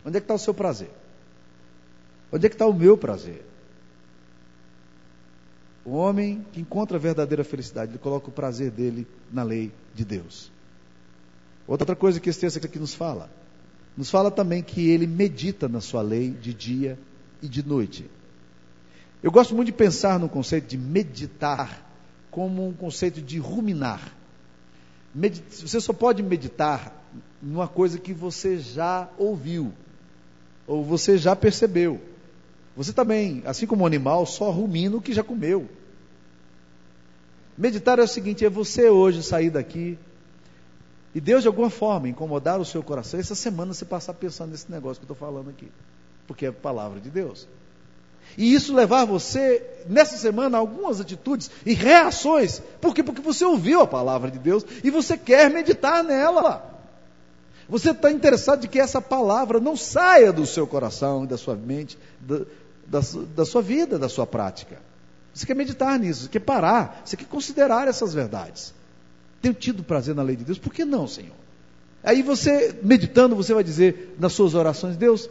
Onde 0.05 0.17
é 0.17 0.19
que 0.19 0.25
está 0.25 0.33
o 0.33 0.39
seu 0.39 0.53
prazer? 0.53 0.89
Onde 2.31 2.45
é 2.45 2.49
que 2.49 2.55
está 2.55 2.65
o 2.67 2.73
meu 2.73 2.97
prazer? 2.97 3.45
O 5.85 5.91
homem 5.91 6.45
que 6.51 6.59
encontra 6.59 6.97
a 6.97 6.99
verdadeira 6.99 7.43
felicidade, 7.43 7.91
ele 7.91 7.99
coloca 7.99 8.29
o 8.29 8.31
prazer 8.31 8.71
dele 8.71 9.07
na 9.31 9.43
lei 9.43 9.71
de 9.93 10.03
Deus. 10.03 10.51
Outra 11.67 11.95
coisa 11.95 12.19
que 12.19 12.29
esse 12.29 12.39
texto 12.39 12.63
aqui 12.63 12.79
nos 12.79 12.93
fala, 12.93 13.29
nos 13.95 14.09
fala 14.09 14.29
também 14.29 14.61
que 14.61 14.89
ele 14.89 15.07
medita 15.07 15.67
na 15.67 15.81
sua 15.81 16.01
lei 16.01 16.31
de 16.31 16.53
dia 16.53 16.99
e 17.41 17.47
de 17.47 17.65
noite. 17.65 18.09
Eu 19.23 19.31
gosto 19.31 19.55
muito 19.55 19.67
de 19.67 19.73
pensar 19.73 20.19
no 20.19 20.29
conceito 20.29 20.67
de 20.67 20.77
meditar 20.77 21.83
como 22.29 22.67
um 22.67 22.73
conceito 22.73 23.21
de 23.21 23.39
ruminar. 23.39 24.13
Você 25.49 25.79
só 25.79 25.93
pode 25.93 26.21
meditar 26.21 26.93
numa 27.41 27.67
coisa 27.67 27.97
que 27.97 28.13
você 28.13 28.57
já 28.57 29.09
ouviu, 29.17 29.71
ou 30.67 30.83
você 30.83 31.17
já 31.17 31.35
percebeu. 31.35 32.01
Você 32.75 32.91
também, 32.91 33.41
assim 33.45 33.65
como 33.65 33.83
o 33.83 33.87
animal, 33.87 34.25
só 34.25 34.51
rumina 34.51 34.97
o 34.97 35.01
que 35.01 35.13
já 35.13 35.23
comeu. 35.23 35.69
Meditar 37.57 37.99
é 37.99 38.03
o 38.03 38.07
seguinte: 38.07 38.43
é 38.43 38.49
você 38.49 38.89
hoje 38.89 39.23
sair 39.23 39.49
daqui 39.49 39.97
e 41.15 41.21
Deus, 41.21 41.43
de 41.43 41.47
alguma 41.47 41.69
forma, 41.69 42.09
incomodar 42.09 42.59
o 42.59 42.65
seu 42.65 42.83
coração. 42.83 43.17
Essa 43.17 43.35
semana 43.35 43.73
você 43.73 43.85
passar 43.85 44.13
pensando 44.15 44.51
nesse 44.51 44.69
negócio 44.69 45.01
que 45.01 45.09
eu 45.09 45.13
estou 45.13 45.27
falando 45.27 45.49
aqui, 45.49 45.71
porque 46.27 46.45
é 46.45 46.49
a 46.49 46.53
palavra 46.53 46.99
de 46.99 47.09
Deus. 47.09 47.47
E 48.37 48.53
isso 48.53 48.73
levar 48.73 49.05
você, 49.05 49.63
nessa 49.87 50.17
semana, 50.17 50.57
a 50.57 50.59
algumas 50.59 50.99
atitudes 50.99 51.49
e 51.65 51.73
reações. 51.73 52.61
Por 52.81 52.93
quê? 52.93 53.01
Porque 53.01 53.21
você 53.21 53.45
ouviu 53.45 53.81
a 53.81 53.87
palavra 53.87 54.29
de 54.29 54.39
Deus 54.39 54.65
e 54.83 54.89
você 54.89 55.17
quer 55.17 55.49
meditar 55.49 56.03
nela. 56.03 56.73
Você 57.67 57.91
está 57.91 58.11
interessado 58.11 58.61
de 58.61 58.67
que 58.67 58.79
essa 58.79 59.01
palavra 59.01 59.59
não 59.59 59.75
saia 59.75 60.31
do 60.31 60.45
seu 60.45 60.67
coração, 60.67 61.25
da 61.25 61.37
sua 61.37 61.55
mente, 61.55 61.97
da, 62.19 62.39
da, 62.85 62.99
da 63.35 63.45
sua 63.45 63.61
vida, 63.61 63.97
da 63.97 64.09
sua 64.09 64.27
prática. 64.27 64.77
Você 65.33 65.45
quer 65.45 65.55
meditar 65.55 65.99
nisso, 65.99 66.23
você 66.23 66.29
quer 66.29 66.39
parar, 66.39 67.01
você 67.03 67.17
quer 67.17 67.25
considerar 67.25 67.87
essas 67.87 68.13
verdades. 68.13 68.73
Tenho 69.41 69.53
tido 69.53 69.83
prazer 69.83 70.15
na 70.15 70.23
lei 70.23 70.35
de 70.35 70.43
Deus, 70.43 70.57
por 70.57 70.73
que 70.73 70.85
não, 70.85 71.07
Senhor? 71.07 71.35
Aí 72.03 72.21
você, 72.21 72.77
meditando, 72.83 73.35
você 73.35 73.53
vai 73.53 73.63
dizer 73.63 74.15
nas 74.19 74.33
suas 74.33 74.53
orações: 74.53 74.95
Deus, 74.95 75.29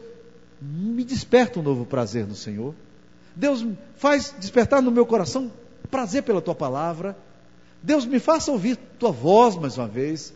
me 0.64 1.04
desperta 1.04 1.60
um 1.60 1.62
novo 1.62 1.84
prazer 1.84 2.26
no 2.26 2.34
Senhor. 2.34 2.74
Deus, 3.36 3.66
faz 3.96 4.34
despertar 4.38 4.80
no 4.80 4.90
meu 4.90 5.04
coração 5.04 5.52
prazer 5.90 6.22
pela 6.22 6.40
tua 6.40 6.54
palavra. 6.54 7.16
Deus, 7.82 8.06
me 8.06 8.18
faça 8.18 8.50
ouvir 8.50 8.76
tua 8.98 9.10
voz 9.10 9.56
mais 9.56 9.76
uma 9.76 9.86
vez. 9.86 10.32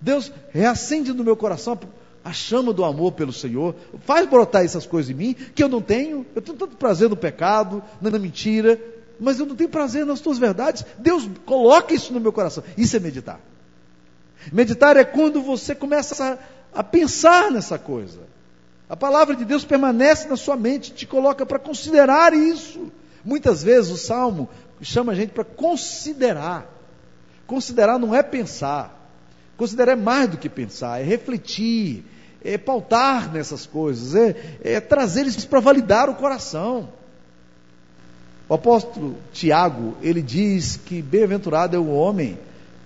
Deus, 0.00 0.32
reacende 0.50 1.12
no 1.12 1.22
meu 1.22 1.36
coração 1.36 1.78
a 2.24 2.32
chama 2.32 2.72
do 2.72 2.84
amor 2.84 3.12
pelo 3.12 3.32
Senhor. 3.32 3.74
Faz 4.00 4.28
brotar 4.28 4.64
essas 4.64 4.84
coisas 4.84 5.10
em 5.10 5.14
mim 5.14 5.34
que 5.34 5.62
eu 5.62 5.68
não 5.68 5.80
tenho. 5.80 6.26
Eu 6.34 6.42
tenho 6.42 6.58
tanto 6.58 6.76
prazer 6.76 7.08
no 7.08 7.16
pecado, 7.16 7.82
na 8.00 8.10
mentira, 8.18 8.80
mas 9.20 9.38
eu 9.38 9.46
não 9.46 9.54
tenho 9.54 9.70
prazer 9.70 10.04
nas 10.04 10.20
tuas 10.20 10.38
verdades. 10.38 10.84
Deus 10.98 11.28
coloca 11.46 11.94
isso 11.94 12.12
no 12.12 12.18
meu 12.18 12.32
coração. 12.32 12.64
Isso 12.76 12.96
é 12.96 13.00
meditar. 13.00 13.40
Meditar 14.52 14.96
é 14.96 15.04
quando 15.04 15.40
você 15.40 15.72
começa 15.74 16.38
a, 16.74 16.80
a 16.80 16.82
pensar 16.82 17.52
nessa 17.52 17.78
coisa. 17.78 18.27
A 18.88 18.96
palavra 18.96 19.36
de 19.36 19.44
Deus 19.44 19.64
permanece 19.64 20.28
na 20.28 20.36
sua 20.36 20.56
mente, 20.56 20.92
te 20.92 21.06
coloca 21.06 21.44
para 21.44 21.58
considerar 21.58 22.32
isso. 22.32 22.90
Muitas 23.24 23.62
vezes 23.62 23.90
o 23.90 23.96
salmo 23.98 24.48
chama 24.80 25.12
a 25.12 25.14
gente 25.14 25.30
para 25.30 25.44
considerar. 25.44 26.66
Considerar 27.46 27.98
não 27.98 28.14
é 28.14 28.22
pensar. 28.22 28.96
Considerar 29.58 29.92
é 29.92 29.96
mais 29.96 30.30
do 30.30 30.38
que 30.38 30.48
pensar, 30.48 31.00
é 31.00 31.04
refletir, 31.04 32.04
é 32.44 32.56
pautar 32.56 33.32
nessas 33.32 33.66
coisas, 33.66 34.14
é, 34.14 34.36
é 34.62 34.80
trazer 34.80 35.26
isso 35.26 35.46
para 35.48 35.58
validar 35.58 36.08
o 36.08 36.14
coração. 36.14 36.88
O 38.48 38.54
apóstolo 38.54 39.16
Tiago, 39.32 39.96
ele 40.00 40.22
diz 40.22 40.76
que 40.76 41.02
bem-aventurado 41.02 41.76
é 41.76 41.78
o 41.78 41.90
homem 41.90 42.38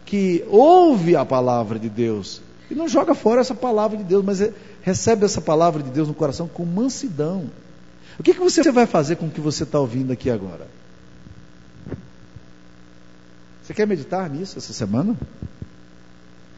que 0.04 0.44
ouve 0.48 1.14
a 1.14 1.24
palavra 1.24 1.78
de 1.78 1.88
Deus 1.88 2.40
e 2.72 2.74
não 2.74 2.88
joga 2.88 3.14
fora 3.14 3.42
essa 3.42 3.54
palavra 3.54 3.98
de 3.98 4.02
Deus, 4.02 4.24
mas 4.24 4.40
é, 4.40 4.50
recebe 4.80 5.26
essa 5.26 5.42
palavra 5.42 5.82
de 5.82 5.90
Deus 5.90 6.08
no 6.08 6.14
coração 6.14 6.48
com 6.48 6.64
mansidão. 6.64 7.50
O 8.18 8.22
que, 8.22 8.32
que 8.32 8.40
você 8.40 8.72
vai 8.72 8.86
fazer 8.86 9.16
com 9.16 9.26
o 9.26 9.30
que 9.30 9.42
você 9.42 9.64
está 9.64 9.78
ouvindo 9.78 10.10
aqui 10.10 10.30
agora? 10.30 10.66
Você 13.62 13.74
quer 13.74 13.86
meditar 13.86 14.30
nisso 14.30 14.56
essa 14.56 14.72
semana? 14.72 15.14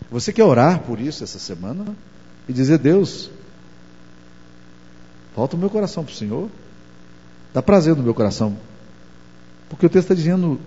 Você 0.09 0.33
quer 0.33 0.45
orar 0.45 0.83
por 0.83 1.01
isso 1.01 1.25
essa 1.25 1.41
semana? 1.41 1.97
E 2.49 2.53
dizer, 2.53 2.79
Deus, 2.79 3.29
volta 5.35 5.57
o 5.57 5.59
meu 5.59 5.69
coração 5.69 6.05
para 6.05 6.13
o 6.13 6.17
Senhor. 6.17 6.49
Dá 7.53 7.61
prazer 7.61 7.97
no 7.97 8.05
meu 8.05 8.15
coração. 8.15 8.57
Porque 9.69 9.85
o 9.85 9.91
texto 9.91 10.05
está 10.05 10.15
dizendo, 10.15 10.61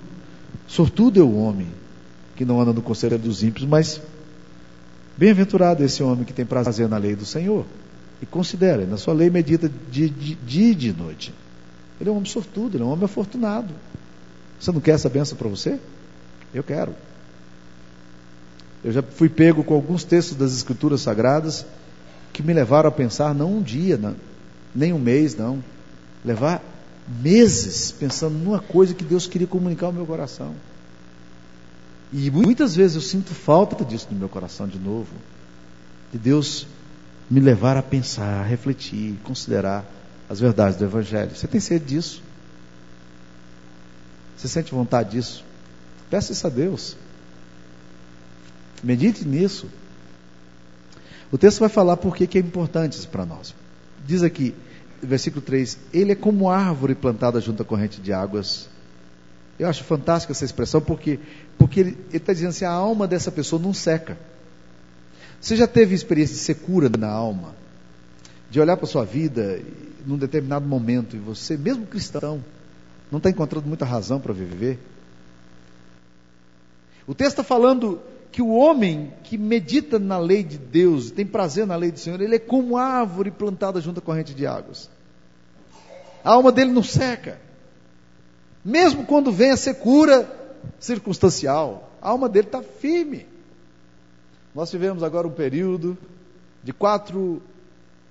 sortudo 0.68 1.22
é 1.22 1.24
o 1.24 1.38
homem 1.38 1.70
que 2.36 2.44
não 2.44 2.60
anda 2.60 2.74
no 2.74 2.82
conselho 2.82 3.18
dos 3.18 3.44
ímpios, 3.44 3.66
mas 3.66 4.02
bem-aventurado 5.18 5.84
esse 5.84 6.04
homem 6.04 6.24
que 6.24 6.34
tem 6.34 6.46
prazer 6.46 6.88
na 6.88 6.98
lei 6.98 7.16
do 7.16 7.26
Senhor. 7.26 7.66
E 8.22 8.26
considera, 8.26 8.86
na 8.86 8.98
sua 8.98 9.14
lei 9.14 9.30
medita 9.30 9.70
dia 9.92 10.12
e 10.48 10.76
de 10.76 10.94
noite. 10.94 11.34
Ele 12.00 12.10
é 12.10 12.14
um 12.14 12.18
homem 12.18 12.30
sortudo, 12.30 12.78
ele 12.78 12.84
é 12.84 12.86
um 12.86 12.92
homem 12.92 13.06
afortunado. 13.06 13.74
Você 14.60 14.72
não 14.72 14.80
quer 14.80 14.92
essa 14.92 15.10
benção 15.10 15.38
para 15.38 15.48
você? 15.48 15.80
Eu 16.54 16.64
quero. 16.64 16.94
Eu 18.84 18.92
já 18.92 19.02
fui 19.02 19.30
pego 19.30 19.64
com 19.64 19.74
alguns 19.74 20.04
textos 20.04 20.38
das 20.38 20.54
Escrituras 20.54 21.02
Sagradas 21.02 21.66
que 22.32 22.44
me 22.44 22.54
levaram 22.54 22.90
a 22.90 22.92
pensar, 22.92 23.34
não 23.34 23.58
um 23.58 23.62
dia, 23.62 23.98
não, 23.98 24.16
nem 24.74 24.94
um 24.94 25.00
mês, 25.00 25.36
não. 25.36 25.64
Levar 26.24 26.64
meses 27.22 27.92
pensando 27.92 28.38
numa 28.38 28.60
coisa 28.60 28.94
que 28.94 29.04
Deus 29.04 29.26
queria 29.26 29.48
comunicar 29.48 29.88
ao 29.88 29.94
meu 29.94 30.06
coração. 30.06 30.54
E 32.12 32.32
muitas 32.32 32.76
vezes 32.76 32.96
eu 32.96 33.02
sinto 33.02 33.34
falta 33.34 33.84
disso 33.84 34.08
no 34.12 34.18
meu 34.18 34.30
coração 34.30 34.68
de 34.68 34.80
novo. 34.80 35.14
De 36.12 36.18
Deus 36.18 36.68
me 37.30 37.40
levar 37.40 37.76
a 37.76 37.84
pensar, 37.84 38.42
a 38.42 38.44
refletir, 38.44 39.18
considerar 39.24 39.86
as 40.30 40.40
verdades 40.40 40.78
do 40.78 40.86
Evangelho. 40.86 41.36
Você 41.36 41.48
tem 41.48 41.60
sede 41.60 41.86
disso? 41.86 42.24
Você 44.38 44.48
sente 44.48 44.72
vontade 44.72 45.12
disso? 45.12 45.44
Peça 46.10 46.32
isso 46.32 46.48
a 46.48 46.50
Deus. 46.50 46.96
Medite 48.82 49.28
nisso. 49.28 49.68
O 51.30 51.38
texto 51.38 51.60
vai 51.60 51.70
falar 51.70 51.98
por 51.98 52.16
que 52.16 52.38
é 52.38 52.42
importante 52.42 52.94
isso 52.94 53.10
para 53.10 53.26
nós. 53.26 53.54
Diz 54.06 54.24
aqui, 54.24 54.56
versículo 55.02 55.42
3: 55.42 55.78
Ele 55.92 56.14
é 56.14 56.16
como 56.16 56.50
árvore 56.50 56.96
plantada 56.96 57.42
junto 57.42 57.64
à 57.64 57.66
corrente 57.66 58.00
de 58.00 58.14
águas 58.14 58.70
eu 59.60 59.68
acho 59.68 59.84
fantástica 59.84 60.34
essa 60.34 60.46
expressão 60.46 60.80
porque, 60.80 61.20
porque 61.58 61.80
ele 61.80 61.98
está 62.14 62.34
dizendo 62.34 62.50
assim: 62.50 62.66
a 62.66 62.72
alma 62.72 63.08
dessa 63.08 63.32
pessoa 63.32 63.62
não 63.62 63.74
seca. 63.74 64.18
Você 65.40 65.56
já 65.56 65.68
teve 65.68 65.94
experiência 65.94 66.36
de 66.36 66.42
secura 66.42 66.90
na 66.90 67.10
alma? 67.10 67.56
De 68.50 68.60
olhar 68.60 68.78
para 68.78 68.86
a 68.86 68.90
sua 68.90 69.06
vida 69.06 69.62
num 70.06 70.18
determinado 70.18 70.66
momento 70.66 71.16
e 71.16 71.20
você, 71.20 71.58
mesmo 71.58 71.86
cristão, 71.86 72.44
não 73.12 73.18
está 73.18 73.30
encontrando 73.30 73.68
muita 73.68 73.86
razão 73.86 74.20
para 74.20 74.34
viver? 74.34 74.80
O 77.06 77.14
texto 77.14 77.32
está 77.32 77.44
falando 77.44 78.02
que 78.32 78.42
o 78.42 78.50
homem 78.50 79.14
que 79.24 79.38
medita 79.38 79.98
na 79.98 80.18
lei 80.18 80.44
de 80.44 80.58
Deus, 80.58 81.12
tem 81.12 81.26
prazer 81.26 81.66
na 81.66 81.76
lei 81.76 81.92
do 81.92 82.00
Senhor, 82.00 82.20
ele 82.22 82.36
é 82.36 82.40
como 82.40 82.78
árvore 82.78 83.32
plantada 83.32 83.80
junto 83.80 84.00
à 84.00 84.02
corrente 84.02 84.34
de 84.34 84.46
águas. 84.46 84.90
A 86.24 86.32
alma 86.32 86.52
dele 86.52 86.72
não 86.72 86.84
seca. 86.84 87.40
Mesmo 88.64 89.06
quando 89.06 89.32
vem 89.32 89.52
a 89.52 89.58
secura 89.58 90.30
circunstancial, 90.80 91.92
a 92.02 92.10
alma 92.10 92.30
dele 92.30 92.48
está 92.48 92.62
firme. 92.62 93.26
Nós 94.54 94.70
tivemos 94.70 95.04
agora 95.04 95.28
um 95.28 95.32
período 95.32 95.98
de 96.64 96.74
quatro 96.74 97.42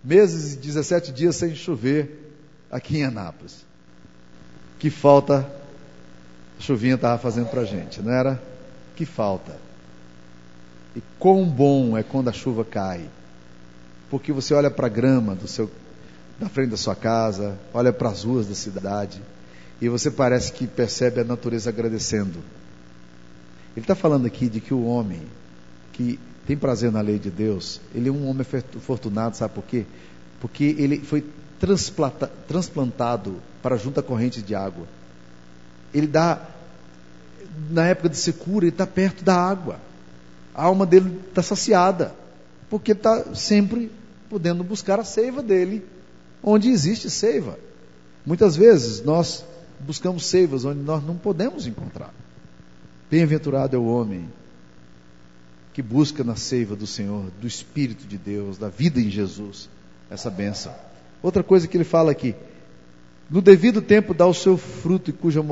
meses 0.03 0.55
e 0.55 0.59
17 0.59 1.13
dias 1.13 1.37
sem 1.37 1.55
chover 1.55 2.33
aqui 2.71 2.99
em 2.99 3.05
Anápolis. 3.05 3.65
Que 4.79 4.91
falta 4.91 5.51
a 6.59 6.63
chuvinha 6.63 6.95
estava 6.95 7.19
fazendo 7.19 7.49
para 7.49 7.63
a 7.63 7.65
gente, 7.65 8.01
não 8.01 8.13
era? 8.13 8.43
Que 8.95 9.05
falta. 9.05 9.57
E 10.95 11.03
quão 11.19 11.45
bom 11.45 11.97
é 11.97 12.03
quando 12.03 12.29
a 12.29 12.33
chuva 12.33 12.65
cai. 12.65 13.09
Porque 14.09 14.33
você 14.33 14.55
olha 14.55 14.71
para 14.71 14.87
a 14.87 14.91
grama 14.91 15.35
do 15.35 15.47
seu, 15.47 15.71
da 16.39 16.49
frente 16.49 16.71
da 16.71 16.77
sua 16.77 16.95
casa, 16.95 17.59
olha 17.75 17.93
para 17.93 18.09
as 18.09 18.25
ruas 18.25 18.47
da 18.47 18.55
cidade 18.55 19.21
e 19.81 19.89
você 19.89 20.11
parece 20.11 20.53
que 20.53 20.67
percebe 20.67 21.21
a 21.21 21.25
natureza 21.25 21.71
agradecendo. 21.71 22.39
Ele 23.77 23.85
está 23.85 23.95
falando 23.95 24.27
aqui 24.27 24.49
de 24.49 24.61
que 24.61 24.73
o 24.73 24.85
homem 24.87 25.23
que 25.93 26.19
tem 26.47 26.57
prazer 26.57 26.91
na 26.91 27.01
lei 27.01 27.19
de 27.19 27.31
Deus, 27.31 27.81
ele 27.95 28.09
é 28.09 28.13
um 28.13 28.29
homem 28.29 28.47
afortunado, 28.77 29.37
sabe 29.37 29.55
por 29.55 29.65
quê? 29.65 29.85
Porque 30.41 30.77
ele 30.79 31.01
foi 31.01 31.25
transplantado 32.49 33.37
para 33.63 33.77
junto 33.77 34.01
à 34.01 34.03
corrente 34.03 34.41
de 34.41 34.55
água. 34.55 34.87
Ele 35.93 36.07
dá, 36.07 36.41
na 37.71 37.87
época 37.87 38.09
de 38.09 38.17
secura, 38.17 38.65
ele 38.65 38.73
está 38.73 38.87
perto 38.87 39.25
da 39.25 39.35
água. 39.35 39.81
A 40.55 40.65
alma 40.65 40.87
dele 40.87 41.21
está 41.29 41.43
saciada, 41.43 42.15
porque 42.71 42.93
está 42.93 43.35
sempre 43.35 43.91
podendo 44.31 44.65
buscar 44.65 45.01
a 45.01 45.05
seiva 45.05 45.43
dele, 45.43 45.85
onde 46.43 46.71
existe 46.71 47.11
seiva. 47.11 47.59
Muitas 48.25 48.57
vezes 48.57 49.03
nós 49.05 49.45
buscamos 49.81 50.27
seivas 50.27 50.65
onde 50.65 50.81
nós 50.81 51.05
não 51.05 51.17
podemos 51.17 51.67
encontrar. 51.67 52.13
Bem-aventurado 53.11 53.77
é 53.77 53.79
o 53.79 53.87
homem 53.87 54.29
que 55.73 55.83
busca 55.83 56.25
na 56.25 56.37
seiva 56.37 56.75
do 56.75 56.87
Senhor, 56.87 57.31
do 57.41 57.47
Espírito 57.47 58.07
de 58.07 58.17
Deus, 58.17 58.59
da 58.59 58.69
vida 58.69 59.01
em 59.01 59.11
Jesus, 59.11 59.69
essa 60.11 60.31
benção. 60.31 60.75
Outra 61.23 61.43
coisa 61.43 61.69
que 61.69 61.77
ele 61.77 61.85
fala 61.85 62.11
aqui: 62.11 62.35
no 63.31 63.43
devido 63.43 63.83
tempo 63.83 64.15
dá 64.15 64.27
o 64.27 64.35
seu 64.35 64.57
fruto 64.57 65.11
e 65.11 65.13
cuja 65.13 65.43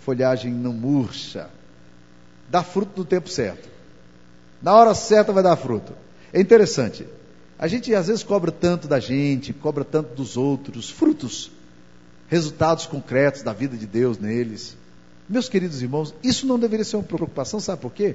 folhagem 0.00 0.52
não 0.52 0.72
murcha. 0.72 1.48
Dá 2.50 2.62
fruto 2.62 2.92
no 2.98 3.04
tempo 3.04 3.28
certo. 3.28 3.68
Na 4.60 4.74
hora 4.74 4.94
certa 4.94 5.32
vai 5.32 5.42
dar 5.42 5.56
fruto. 5.56 5.92
É 6.32 6.40
interessante. 6.40 7.06
A 7.58 7.66
gente 7.68 7.94
às 7.94 8.08
vezes 8.08 8.22
cobra 8.22 8.50
tanto 8.50 8.88
da 8.88 8.98
gente, 8.98 9.52
cobra 9.52 9.84
tanto 9.84 10.14
dos 10.14 10.36
outros, 10.36 10.90
frutos 10.90 11.50
resultados 12.30 12.86
concretos 12.86 13.42
da 13.42 13.52
vida 13.52 13.76
de 13.76 13.86
Deus 13.86 14.16
neles. 14.16 14.76
Meus 15.28 15.48
queridos 15.48 15.82
irmãos, 15.82 16.14
isso 16.22 16.46
não 16.46 16.58
deveria 16.58 16.84
ser 16.84 16.96
uma 16.96 17.02
preocupação, 17.02 17.58
sabe 17.58 17.82
por 17.82 17.92
quê? 17.92 18.14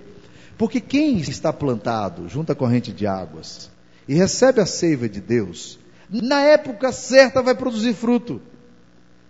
Porque 0.57 0.79
quem 0.79 1.17
está 1.17 1.51
plantado 1.51 2.29
junto 2.29 2.51
à 2.51 2.55
corrente 2.55 2.93
de 2.93 3.05
águas 3.05 3.69
e 4.07 4.15
recebe 4.15 4.61
a 4.61 4.65
seiva 4.65 5.09
de 5.09 5.19
Deus, 5.19 5.77
na 6.09 6.41
época 6.41 6.93
certa 6.93 7.41
vai 7.41 7.53
produzir 7.53 7.93
fruto. 7.93 8.41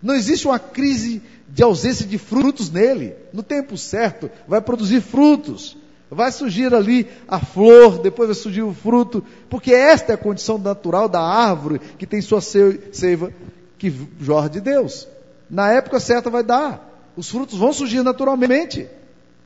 Não 0.00 0.14
existe 0.14 0.46
uma 0.46 0.58
crise 0.58 1.20
de 1.48 1.62
ausência 1.64 2.06
de 2.06 2.16
frutos 2.16 2.70
nele. 2.70 3.14
No 3.32 3.42
tempo 3.42 3.76
certo, 3.76 4.30
vai 4.46 4.60
produzir 4.60 5.00
frutos. 5.00 5.76
Vai 6.08 6.30
surgir 6.30 6.72
ali 6.72 7.08
a 7.26 7.40
flor, 7.40 7.98
depois 7.98 8.28
vai 8.28 8.36
surgir 8.36 8.62
o 8.62 8.72
fruto, 8.72 9.24
porque 9.50 9.72
esta 9.72 10.12
é 10.12 10.14
a 10.14 10.18
condição 10.18 10.56
natural 10.56 11.08
da 11.08 11.20
árvore 11.20 11.80
que 11.98 12.06
tem 12.06 12.20
sua 12.20 12.40
seiva, 12.40 13.32
que 13.78 13.92
jorra 14.20 14.48
de 14.48 14.60
Deus. 14.60 15.06
Na 15.48 15.70
época 15.72 16.00
certa 16.00 16.30
vai 16.30 16.42
dar. 16.42 16.92
Os 17.16 17.30
frutos 17.30 17.58
vão 17.58 17.72
surgir 17.72 18.02
naturalmente. 18.02 18.88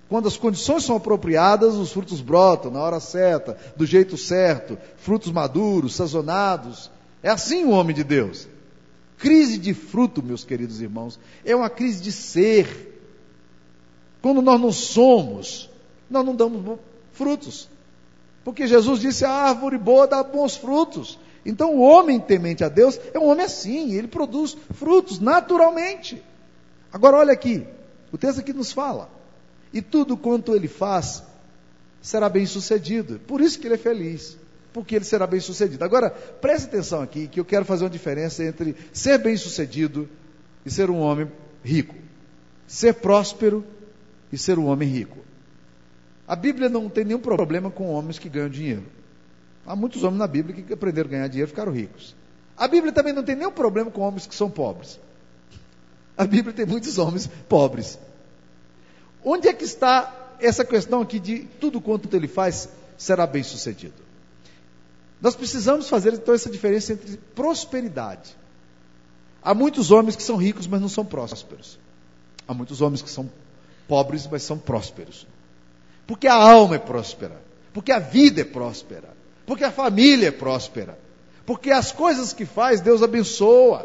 Quando 0.09 0.27
as 0.27 0.37
condições 0.37 0.85
são 0.85 0.97
apropriadas, 0.97 1.75
os 1.75 1.93
frutos 1.93 2.21
brotam 2.21 2.71
na 2.71 2.81
hora 2.81 2.99
certa, 2.99 3.57
do 3.77 3.87
jeito 3.87 4.16
certo, 4.16 4.77
frutos 4.97 5.31
maduros, 5.31 5.95
sazonados. 5.95 6.90
É 7.23 7.31
assim 7.31 7.64
o 7.64 7.71
homem 7.71 7.95
de 7.95 8.03
Deus. 8.03 8.49
Crise 9.19 9.59
de 9.59 9.73
fruto, 9.73 10.23
meus 10.23 10.43
queridos 10.43 10.81
irmãos, 10.81 11.21
é 11.45 11.55
uma 11.55 11.71
crise 11.71 12.03
de 12.03 12.11
ser. 12.11 13.01
Quando 14.21 14.43
nós 14.43 14.61
não 14.61 14.73
somos, 14.73 15.71
nós 16.11 16.25
não 16.25 16.35
damos 16.35 16.79
frutos. 17.12 17.69
Porque 18.43 18.66
Jesus 18.66 19.01
disse: 19.01 19.25
a 19.25 19.31
árvore 19.31 19.79
boa 19.79 20.07
dá 20.07 20.23
bons 20.23 20.57
frutos. 20.57 21.19
Então 21.44 21.74
o 21.74 21.81
homem 21.81 22.20
temente 22.20 22.62
a 22.62 22.68
Deus 22.68 23.00
é 23.14 23.18
um 23.18 23.26
homem 23.26 23.44
assim, 23.44 23.92
ele 23.94 24.09
produz 24.09 24.57
frutos 24.74 25.18
naturalmente. 25.18 26.22
Agora 26.92 27.16
olha 27.16 27.33
aqui, 27.33 27.66
o 28.12 28.18
texto 28.18 28.40
aqui 28.40 28.53
nos 28.53 28.72
fala: 28.72 29.11
e 29.72 29.81
tudo 29.81 30.16
quanto 30.16 30.55
ele 30.55 30.68
faz 30.68 31.22
será 32.03 32.29
bem 32.29 32.46
sucedido. 32.46 33.20
Por 33.26 33.40
isso 33.40 33.59
que 33.59 33.66
ele 33.66 33.74
é 33.74 33.79
feliz, 33.79 34.37
porque 34.72 34.96
ele 34.96 35.05
será 35.05 35.26
bem 35.26 35.40
sucedido. 35.40 35.85
Agora 35.85 36.11
preste 36.11 36.66
atenção 36.66 37.00
aqui, 37.03 37.26
que 37.26 37.40
eu 37.40 37.44
quero 37.44 37.64
fazer 37.64 37.85
uma 37.85 37.90
diferença 37.90 38.44
entre 38.44 38.76
ser 38.92 39.18
bem 39.18 39.37
sucedido 39.37 40.09
e 40.64 40.70
ser 40.70 40.90
um 40.90 40.98
homem 40.98 41.31
rico, 41.62 41.94
ser 42.66 42.94
próspero 42.94 43.64
e 44.33 44.38
ser 44.38 44.59
um 44.59 44.66
homem 44.66 44.88
rico. 44.88 45.18
A 46.26 46.37
Bíblia 46.37 46.68
não 46.68 46.88
tem 46.88 47.05
nenhum 47.05 47.18
problema 47.18 47.70
com 47.70 47.88
homens 47.88 48.18
que 48.18 48.29
ganham 48.29 48.48
dinheiro. 48.48 48.85
Há 49.66 49.77
muitos 49.77 50.03
homens 50.03 50.18
na 50.18 50.27
Bíblia 50.27 50.62
que 50.62 50.73
aprenderam 50.73 51.09
a 51.09 51.12
ganhar 51.12 51.29
dinheiro 51.29 51.49
e 51.49 51.51
ficaram 51.51 51.73
ricos. 51.73 52.14
A 52.57 52.66
Bíblia 52.68 52.92
também 52.92 53.12
não 53.12 53.23
tem 53.23 53.37
nenhum 53.37 53.51
problema 53.51 53.90
com 53.90 54.01
homens 54.01 54.27
que 54.27 54.35
são 54.35 54.51
pobres. 54.51 54.99
A 56.16 56.27
Bíblia 56.27 56.55
tem 56.55 56.66
muitos 56.66 56.99
homens 56.99 57.29
pobres. 57.49 57.99
Onde 59.25 59.49
é 59.49 59.53
que 59.53 59.64
está 59.64 60.35
essa 60.40 60.64
questão 60.64 61.01
aqui 61.01 61.18
de 61.18 61.40
tudo 61.61 61.81
quanto 61.81 62.14
ele 62.14 62.29
faz 62.29 62.68
será 62.96 63.27
bem 63.27 63.42
sucedido? 63.42 63.94
Nós 65.20 65.37
precisamos 65.37 65.88
fazer 65.88 66.14
então 66.14 66.35
essa 66.35 66.51
diferença 66.51 66.94
entre 66.94 67.18
prosperidade. 67.35 68.37
Há 69.42 69.55
muitos 69.55 69.90
homens 69.90 70.16
que 70.16 70.23
são 70.23 70.37
ricos, 70.37 70.66
mas 70.66 70.81
não 70.81 70.88
são 70.88 71.05
prósperos. 71.05 71.79
Há 72.46 72.55
muitos 72.55 72.81
homens 72.81 73.03
que 73.03 73.11
são 73.11 73.31
pobres, 73.87 74.27
mas 74.31 74.42
são 74.42 74.59
prósperos. 74.59 75.27
Porque 76.07 76.27
a 76.27 76.35
alma 76.35 76.77
é 76.77 76.79
próspera, 76.79 77.40
porque 77.73 77.92
a 77.92 77.99
vida 77.99 78.40
é 78.40 78.44
próspera, 78.44 79.09
porque 79.51 79.65
a 79.65 79.73
família 79.73 80.29
é 80.29 80.31
próspera, 80.31 80.97
porque 81.45 81.73
as 81.73 81.91
coisas 81.91 82.33
que 82.33 82.47
faz 82.47 82.81
Deus 82.81 83.03
abençoa, 83.03 83.85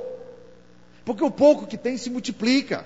porque 1.04 1.24
o 1.24 1.32
pouco 1.32 1.66
que 1.66 1.76
tem 1.76 1.98
se 1.98 2.08
multiplica, 2.08 2.86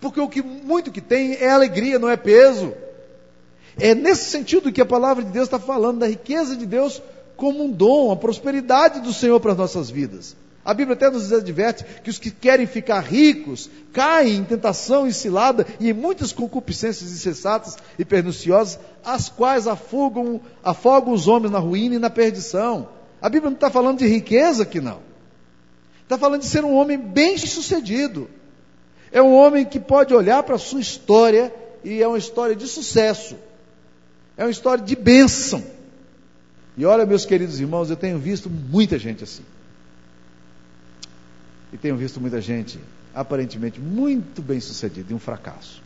porque 0.00 0.18
o 0.18 0.28
que 0.28 0.42
muito 0.42 0.90
que 0.90 1.00
tem 1.00 1.34
é 1.34 1.48
alegria, 1.48 1.96
não 1.96 2.10
é 2.10 2.16
peso. 2.16 2.74
É 3.78 3.94
nesse 3.94 4.24
sentido 4.24 4.72
que 4.72 4.80
a 4.80 4.84
palavra 4.84 5.22
de 5.22 5.30
Deus 5.30 5.46
está 5.46 5.60
falando 5.60 6.00
da 6.00 6.08
riqueza 6.08 6.56
de 6.56 6.66
Deus 6.66 7.00
como 7.36 7.62
um 7.62 7.70
dom, 7.70 8.10
a 8.10 8.16
prosperidade 8.16 8.98
do 8.98 9.12
Senhor 9.12 9.38
para 9.38 9.52
as 9.52 9.58
nossas 9.58 9.88
vidas. 9.88 10.34
A 10.64 10.72
Bíblia 10.72 10.94
até 10.94 11.10
nos 11.10 11.30
adverte 11.30 11.84
que 12.02 12.08
os 12.08 12.18
que 12.18 12.30
querem 12.30 12.66
ficar 12.66 13.00
ricos 13.00 13.68
caem 13.92 14.36
em 14.36 14.44
tentação 14.44 15.06
e 15.06 15.12
cilada 15.12 15.66
e 15.78 15.90
em 15.90 15.92
muitas 15.92 16.32
concupiscências 16.32 17.12
insensatas 17.12 17.76
e 17.98 18.04
perniciosas, 18.04 18.78
as 19.04 19.28
quais 19.28 19.66
afogam, 19.66 20.40
afogam 20.62 21.12
os 21.12 21.28
homens 21.28 21.50
na 21.50 21.58
ruína 21.58 21.96
e 21.96 21.98
na 21.98 22.08
perdição. 22.08 22.88
A 23.20 23.28
Bíblia 23.28 23.50
não 23.50 23.56
está 23.56 23.68
falando 23.68 23.98
de 23.98 24.06
riqueza 24.06 24.62
aqui, 24.62 24.80
não. 24.80 25.00
Está 26.02 26.16
falando 26.16 26.40
de 26.40 26.46
ser 26.46 26.64
um 26.64 26.74
homem 26.74 26.96
bem 26.96 27.36
sucedido. 27.36 28.30
É 29.12 29.20
um 29.20 29.34
homem 29.34 29.66
que 29.66 29.78
pode 29.78 30.14
olhar 30.14 30.42
para 30.44 30.54
a 30.54 30.58
sua 30.58 30.80
história 30.80 31.52
e 31.84 32.02
é 32.02 32.08
uma 32.08 32.18
história 32.18 32.56
de 32.56 32.66
sucesso. 32.66 33.36
É 34.34 34.44
uma 34.44 34.50
história 34.50 34.82
de 34.82 34.96
bênção. 34.96 35.62
E 36.76 36.86
olha, 36.86 37.04
meus 37.04 37.26
queridos 37.26 37.60
irmãos, 37.60 37.90
eu 37.90 37.96
tenho 37.96 38.18
visto 38.18 38.48
muita 38.48 38.98
gente 38.98 39.22
assim. 39.22 39.42
E 41.74 41.76
tenho 41.76 41.96
visto 41.96 42.20
muita 42.20 42.40
gente, 42.40 42.78
aparentemente, 43.12 43.80
muito 43.80 44.40
bem 44.40 44.60
sucedida 44.60 45.12
e 45.12 45.14
um 45.14 45.18
fracasso. 45.18 45.82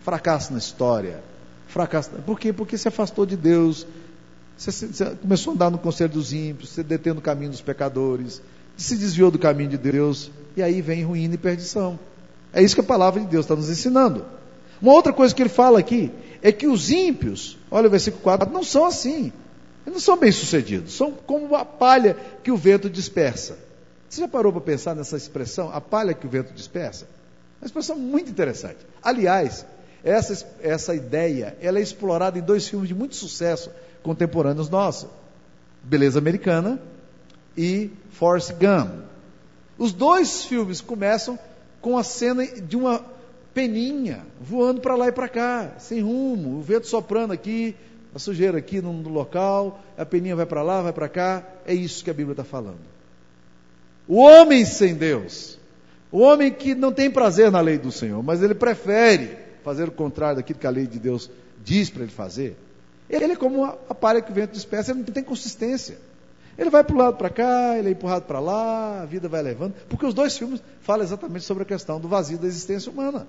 Fracasso 0.00 0.52
na 0.52 0.58
história. 0.58 1.22
Fracasso. 1.68 2.10
Por 2.26 2.36
quê? 2.36 2.52
Porque 2.52 2.76
se 2.76 2.88
afastou 2.88 3.24
de 3.24 3.36
Deus. 3.36 3.86
Você, 4.58 4.88
você 4.88 5.04
começou 5.14 5.52
a 5.52 5.54
andar 5.54 5.70
no 5.70 5.78
conselho 5.78 6.12
dos 6.12 6.32
ímpios, 6.32 6.70
você 6.70 6.82
detendo 6.82 7.20
o 7.20 7.22
caminho 7.22 7.52
dos 7.52 7.60
pecadores, 7.60 8.42
se 8.76 8.96
desviou 8.96 9.30
do 9.30 9.38
caminho 9.38 9.70
de 9.70 9.78
Deus, 9.78 10.32
e 10.56 10.62
aí 10.64 10.82
vem 10.82 11.04
ruína 11.04 11.36
e 11.36 11.38
perdição. 11.38 11.96
É 12.52 12.60
isso 12.60 12.74
que 12.74 12.80
a 12.80 12.84
palavra 12.84 13.20
de 13.20 13.28
Deus 13.28 13.44
está 13.44 13.54
nos 13.54 13.70
ensinando. 13.70 14.24
Uma 14.82 14.94
outra 14.94 15.12
coisa 15.12 15.32
que 15.32 15.40
ele 15.40 15.48
fala 15.48 15.78
aqui 15.78 16.10
é 16.42 16.50
que 16.50 16.66
os 16.66 16.90
ímpios, 16.90 17.56
olha 17.70 17.86
o 17.86 17.90
versículo 17.90 18.20
4, 18.20 18.50
não 18.52 18.64
são 18.64 18.84
assim. 18.84 19.32
Eles 19.86 19.94
não 19.94 20.00
são 20.00 20.16
bem-sucedidos, 20.16 20.92
são 20.92 21.12
como 21.12 21.54
a 21.54 21.64
palha 21.64 22.16
que 22.42 22.50
o 22.50 22.56
vento 22.56 22.90
dispersa. 22.90 23.62
Você 24.14 24.20
já 24.20 24.28
parou 24.28 24.52
para 24.52 24.60
pensar 24.60 24.94
nessa 24.94 25.16
expressão, 25.16 25.70
a 25.72 25.80
palha 25.80 26.14
que 26.14 26.24
o 26.24 26.30
vento 26.30 26.54
dispersa? 26.54 27.08
Uma 27.60 27.66
expressão 27.66 27.98
muito 27.98 28.30
interessante. 28.30 28.78
Aliás, 29.02 29.66
essa, 30.04 30.46
essa 30.62 30.94
ideia 30.94 31.56
ela 31.60 31.80
é 31.80 31.82
explorada 31.82 32.38
em 32.38 32.42
dois 32.42 32.68
filmes 32.68 32.86
de 32.86 32.94
muito 32.94 33.16
sucesso 33.16 33.72
contemporâneos 34.04 34.70
nossos: 34.70 35.10
Beleza 35.82 36.20
Americana 36.20 36.80
e 37.56 37.90
Forrest 38.10 38.52
Gump. 38.52 39.02
Os 39.76 39.92
dois 39.92 40.44
filmes 40.44 40.80
começam 40.80 41.36
com 41.80 41.98
a 41.98 42.04
cena 42.04 42.46
de 42.46 42.76
uma 42.76 43.04
peninha 43.52 44.24
voando 44.40 44.80
para 44.80 44.94
lá 44.94 45.08
e 45.08 45.12
para 45.12 45.28
cá, 45.28 45.72
sem 45.78 46.00
rumo, 46.02 46.58
o 46.58 46.62
vento 46.62 46.86
soprando 46.86 47.32
aqui, 47.32 47.74
a 48.14 48.20
sujeira 48.20 48.58
aqui 48.58 48.80
no, 48.80 48.92
no 48.92 49.08
local, 49.08 49.80
a 49.98 50.06
peninha 50.06 50.36
vai 50.36 50.46
para 50.46 50.62
lá, 50.62 50.82
vai 50.82 50.92
para 50.92 51.08
cá. 51.08 51.44
É 51.66 51.74
isso 51.74 52.04
que 52.04 52.10
a 52.10 52.14
Bíblia 52.14 52.34
está 52.34 52.44
falando. 52.44 52.93
O 54.06 54.16
homem 54.16 54.64
sem 54.64 54.94
Deus, 54.94 55.58
o 56.12 56.20
homem 56.20 56.52
que 56.52 56.74
não 56.74 56.92
tem 56.92 57.10
prazer 57.10 57.50
na 57.50 57.60
lei 57.60 57.78
do 57.78 57.90
Senhor, 57.90 58.22
mas 58.22 58.42
ele 58.42 58.54
prefere 58.54 59.36
fazer 59.64 59.88
o 59.88 59.92
contrário 59.92 60.36
daquilo 60.36 60.58
que 60.58 60.66
a 60.66 60.70
lei 60.70 60.86
de 60.86 60.98
Deus 60.98 61.30
diz 61.64 61.88
para 61.88 62.02
ele 62.02 62.12
fazer, 62.12 62.56
ele 63.08 63.32
é 63.32 63.36
como 63.36 63.64
a 63.64 63.94
palha 63.94 64.20
que 64.20 64.30
o 64.30 64.34
vento 64.34 64.52
dispersa, 64.52 64.92
ele 64.92 65.00
não 65.00 65.06
tem 65.06 65.22
consistência. 65.22 65.98
Ele 66.56 66.70
vai 66.70 66.84
para 66.84 66.94
o 66.94 66.98
lado 66.98 67.16
para 67.16 67.30
cá, 67.30 67.76
ele 67.76 67.88
é 67.88 67.92
empurrado 67.92 68.26
para 68.26 68.38
lá, 68.38 69.02
a 69.02 69.04
vida 69.04 69.28
vai 69.28 69.42
levando, 69.42 69.74
porque 69.88 70.06
os 70.06 70.14
dois 70.14 70.36
filmes 70.36 70.62
falam 70.82 71.02
exatamente 71.02 71.44
sobre 71.44 71.64
a 71.64 71.66
questão 71.66 72.00
do 72.00 72.06
vazio 72.06 72.38
da 72.38 72.46
existência 72.46 72.90
humana. 72.90 73.26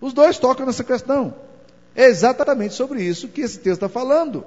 Os 0.00 0.12
dois 0.12 0.38
tocam 0.38 0.66
nessa 0.66 0.84
questão. 0.84 1.34
É 1.96 2.04
exatamente 2.04 2.74
sobre 2.74 3.02
isso 3.02 3.28
que 3.28 3.40
esse 3.40 3.58
texto 3.58 3.84
está 3.84 3.88
falando. 3.88 4.44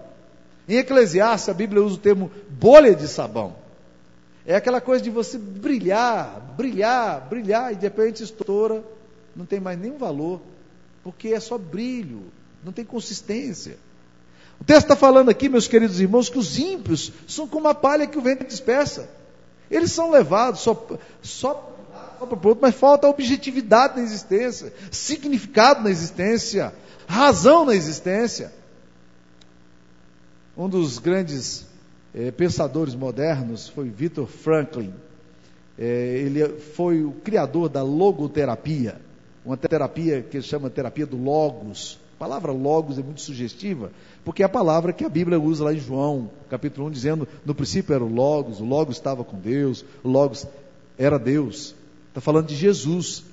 Em 0.69 0.77
Eclesiastes, 0.77 1.49
a 1.49 1.53
Bíblia 1.53 1.81
usa 1.81 1.95
o 1.95 1.99
termo 1.99 2.31
bolha 2.49 2.95
de 2.95 3.07
sabão. 3.07 3.55
É 4.45 4.55
aquela 4.55 4.81
coisa 4.81 5.03
de 5.03 5.09
você 5.09 5.37
brilhar, 5.37 6.53
brilhar, 6.57 7.27
brilhar 7.29 7.71
e 7.71 7.75
de 7.75 7.81
repente 7.81 8.23
estoura, 8.23 8.83
não 9.35 9.45
tem 9.45 9.59
mais 9.59 9.79
nenhum 9.79 9.97
valor, 9.97 10.41
porque 11.03 11.29
é 11.29 11.39
só 11.39 11.57
brilho, 11.57 12.23
não 12.63 12.71
tem 12.71 12.83
consistência. 12.83 13.77
O 14.59 14.63
texto 14.63 14.83
está 14.83 14.95
falando 14.95 15.29
aqui, 15.29 15.49
meus 15.49 15.67
queridos 15.67 15.99
irmãos, 15.99 16.29
que 16.29 16.37
os 16.37 16.57
ímpios 16.57 17.11
são 17.27 17.47
como 17.47 17.67
a 17.67 17.73
palha 17.73 18.07
que 18.07 18.17
o 18.17 18.21
vento 18.21 18.45
dispersa. 18.45 19.09
Eles 19.69 19.91
são 19.91 20.11
levados 20.11 20.61
só, 20.61 20.73
só, 21.21 21.75
só 22.19 22.25
para 22.25 22.35
o 22.35 22.47
outro, 22.47 22.61
mas 22.61 22.75
falta 22.75 23.07
objetividade 23.07 23.97
na 23.97 24.03
existência, 24.03 24.73
significado 24.91 25.83
na 25.83 25.89
existência, 25.89 26.73
razão 27.07 27.65
na 27.65 27.73
existência. 27.73 28.53
Um 30.55 30.67
dos 30.67 30.99
grandes 30.99 31.65
eh, 32.13 32.31
pensadores 32.31 32.95
modernos 32.95 33.69
foi 33.69 33.89
Victor 33.89 34.27
Franklin. 34.27 34.93
Eh, 35.77 36.23
ele 36.25 36.47
foi 36.59 37.03
o 37.03 37.11
criador 37.11 37.69
da 37.69 37.81
logoterapia, 37.81 38.99
uma 39.45 39.57
terapia 39.57 40.21
que 40.21 40.41
chama 40.41 40.69
terapia 40.69 41.05
do 41.05 41.17
logos. 41.17 41.99
A 42.15 42.19
palavra 42.19 42.51
logos 42.51 42.99
é 42.99 43.01
muito 43.01 43.21
sugestiva, 43.21 43.91
porque 44.23 44.43
é 44.43 44.45
a 44.45 44.49
palavra 44.49 44.93
que 44.93 45.03
a 45.03 45.09
Bíblia 45.09 45.39
usa 45.39 45.63
lá 45.63 45.73
em 45.73 45.79
João, 45.79 46.29
capítulo 46.49 46.87
1, 46.87 46.91
dizendo: 46.91 47.27
no 47.45 47.55
princípio 47.55 47.95
era 47.95 48.03
o 48.03 48.13
logos, 48.13 48.59
o 48.59 48.65
logos 48.65 48.97
estava 48.97 49.23
com 49.23 49.37
Deus, 49.37 49.83
o 50.03 50.09
logos 50.09 50.45
era 50.97 51.17
Deus. 51.17 51.73
Está 52.09 52.21
falando 52.21 52.47
de 52.47 52.55
Jesus. 52.55 53.23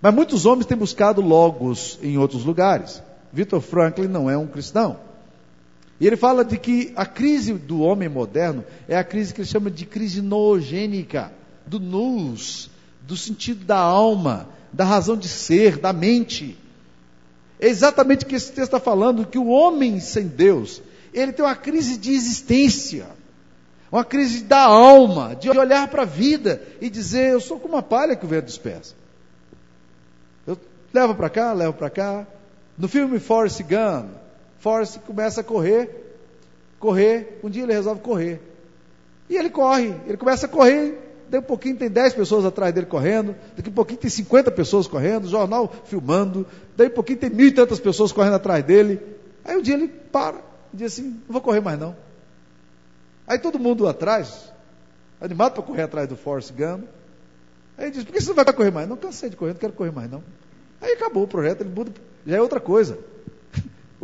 Mas 0.00 0.14
muitos 0.14 0.44
homens 0.44 0.66
têm 0.66 0.76
buscado 0.76 1.22
logos 1.22 1.98
em 2.02 2.18
outros 2.18 2.44
lugares. 2.44 3.02
Victor 3.32 3.60
Franklin 3.62 4.06
não 4.06 4.30
é 4.30 4.36
um 4.36 4.46
cristão. 4.46 4.98
E 6.00 6.06
ele 6.06 6.16
fala 6.16 6.44
de 6.44 6.58
que 6.58 6.92
a 6.96 7.06
crise 7.06 7.52
do 7.52 7.80
homem 7.80 8.08
moderno 8.08 8.64
é 8.88 8.96
a 8.96 9.04
crise 9.04 9.32
que 9.32 9.40
ele 9.40 9.48
chama 9.48 9.70
de 9.70 9.86
crise 9.86 10.20
noogênica, 10.20 11.32
do 11.66 11.78
nous, 11.78 12.70
do 13.02 13.16
sentido 13.16 13.64
da 13.64 13.78
alma, 13.78 14.48
da 14.72 14.84
razão 14.84 15.16
de 15.16 15.28
ser, 15.28 15.78
da 15.78 15.92
mente. 15.92 16.58
É 17.60 17.68
exatamente 17.68 18.24
o 18.24 18.28
que 18.28 18.34
esse 18.34 18.48
texto 18.48 18.74
está 18.74 18.80
falando, 18.80 19.26
que 19.26 19.38
o 19.38 19.46
homem 19.46 20.00
sem 20.00 20.26
Deus, 20.26 20.82
ele 21.12 21.32
tem 21.32 21.44
uma 21.44 21.54
crise 21.54 21.96
de 21.96 22.12
existência, 22.12 23.06
uma 23.90 24.04
crise 24.04 24.42
da 24.42 24.62
alma, 24.62 25.36
de 25.36 25.48
olhar 25.48 25.86
para 25.88 26.02
a 26.02 26.06
vida 26.06 26.60
e 26.80 26.90
dizer, 26.90 27.32
eu 27.32 27.40
sou 27.40 27.60
como 27.60 27.74
uma 27.74 27.82
palha 27.82 28.16
que 28.16 28.24
o 28.24 28.28
vento 28.28 28.46
dispersa. 28.46 28.94
Eu 30.44 30.58
levo 30.92 31.14
para 31.14 31.30
cá, 31.30 31.52
levo 31.52 31.74
para 31.74 31.88
cá. 31.88 32.26
No 32.76 32.88
filme 32.88 33.20
Forrest 33.20 33.62
Gump, 33.62 34.23
Forrest 34.64 34.98
começa 35.00 35.42
a 35.42 35.44
correr, 35.44 35.90
correr, 36.80 37.38
um 37.44 37.50
dia 37.50 37.64
ele 37.64 37.74
resolve 37.74 38.00
correr. 38.00 38.40
E 39.28 39.36
ele 39.36 39.50
corre, 39.50 39.94
ele 40.06 40.16
começa 40.16 40.46
a 40.46 40.48
correr, 40.48 40.98
Daqui 41.28 41.44
um 41.44 41.48
pouquinho 41.48 41.76
tem 41.76 41.90
10 41.90 42.14
pessoas 42.14 42.44
atrás 42.44 42.72
dele 42.72 42.86
correndo, 42.86 43.34
daqui 43.56 43.68
a 43.68 43.72
pouquinho 43.72 43.98
tem 43.98 44.10
50 44.10 44.50
pessoas 44.52 44.86
correndo, 44.86 45.28
jornal 45.28 45.70
filmando, 45.84 46.46
daí 46.76 46.86
um 46.86 46.92
pouquinho 46.92 47.18
tem 47.18 47.28
mil 47.28 47.48
e 47.48 47.52
tantas 47.52 47.78
pessoas 47.78 48.10
correndo 48.10 48.34
atrás 48.36 48.64
dele. 48.64 49.00
Aí 49.44 49.54
um 49.56 49.60
dia 49.60 49.74
ele 49.74 49.88
para 49.88 50.38
e 50.72 50.76
diz 50.78 50.92
assim, 50.92 51.10
não 51.26 51.32
vou 51.32 51.42
correr 51.42 51.60
mais 51.60 51.78
não. 51.78 51.94
Aí 53.26 53.38
todo 53.38 53.58
mundo 53.58 53.86
atrás, 53.86 54.50
animado 55.20 55.54
para 55.54 55.62
correr 55.62 55.82
atrás 55.82 56.08
do 56.08 56.16
Forrest 56.16 56.52
Gump, 56.52 56.84
aí 57.76 57.90
diz, 57.90 58.04
por 58.04 58.12
que 58.12 58.20
você 58.20 58.28
não 58.28 58.34
vai 58.34 58.44
correr 58.52 58.70
mais? 58.70 58.88
Não, 58.88 58.96
cansei 58.96 59.28
de 59.28 59.36
correr, 59.36 59.52
não 59.52 59.60
quero 59.60 59.74
correr 59.74 59.92
mais 59.92 60.10
não. 60.10 60.22
Aí 60.80 60.92
acabou 60.92 61.24
o 61.24 61.28
projeto, 61.28 61.60
ele 61.62 61.70
muda, 61.70 61.92
já 62.26 62.36
é 62.36 62.40
outra 62.40 62.60
coisa. 62.60 62.98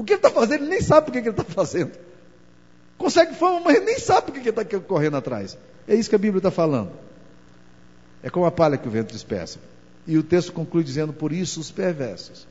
O 0.01 0.03
que 0.03 0.15
ele 0.15 0.19
está 0.19 0.31
fazendo, 0.31 0.63
ele 0.63 0.71
nem 0.71 0.81
sabe 0.81 1.11
o 1.11 1.13
que 1.13 1.19
ele 1.19 1.29
está 1.29 1.45
fazendo. 1.45 1.93
Consegue 2.97 3.35
fama, 3.35 3.61
mas 3.61 3.85
nem 3.85 3.99
sabe 3.99 4.31
o 4.31 4.33
que 4.33 4.39
ele 4.39 4.49
está 4.49 4.65
correndo 4.81 5.19
atrás. 5.19 5.59
É 5.87 5.95
isso 5.95 6.09
que 6.09 6.15
a 6.15 6.19
Bíblia 6.19 6.39
está 6.39 6.51
falando. 6.51 6.91
É 8.23 8.31
como 8.31 8.47
a 8.47 8.51
palha 8.51 8.79
que 8.79 8.89
o 8.89 8.91
vento 8.91 9.13
dispersa. 9.13 9.59
E 10.07 10.17
o 10.17 10.23
texto 10.23 10.55
conclui 10.55 10.83
dizendo: 10.83 11.13
Por 11.13 11.35
isso 11.35 11.61
os 11.61 11.71
perversos 11.71 12.47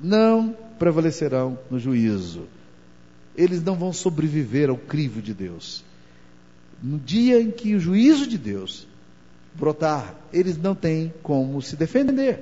não 0.00 0.56
prevalecerão 0.78 1.58
no 1.70 1.78
juízo. 1.78 2.44
Eles 3.36 3.62
não 3.62 3.74
vão 3.74 3.92
sobreviver 3.92 4.70
ao 4.70 4.78
crivo 4.78 5.20
de 5.20 5.34
Deus. 5.34 5.84
No 6.82 6.98
dia 6.98 7.38
em 7.38 7.50
que 7.50 7.74
o 7.74 7.80
juízo 7.80 8.26
de 8.26 8.38
Deus 8.38 8.88
brotar, 9.52 10.14
eles 10.32 10.56
não 10.56 10.74
têm 10.74 11.12
como 11.22 11.60
se 11.60 11.76
defender. 11.76 12.40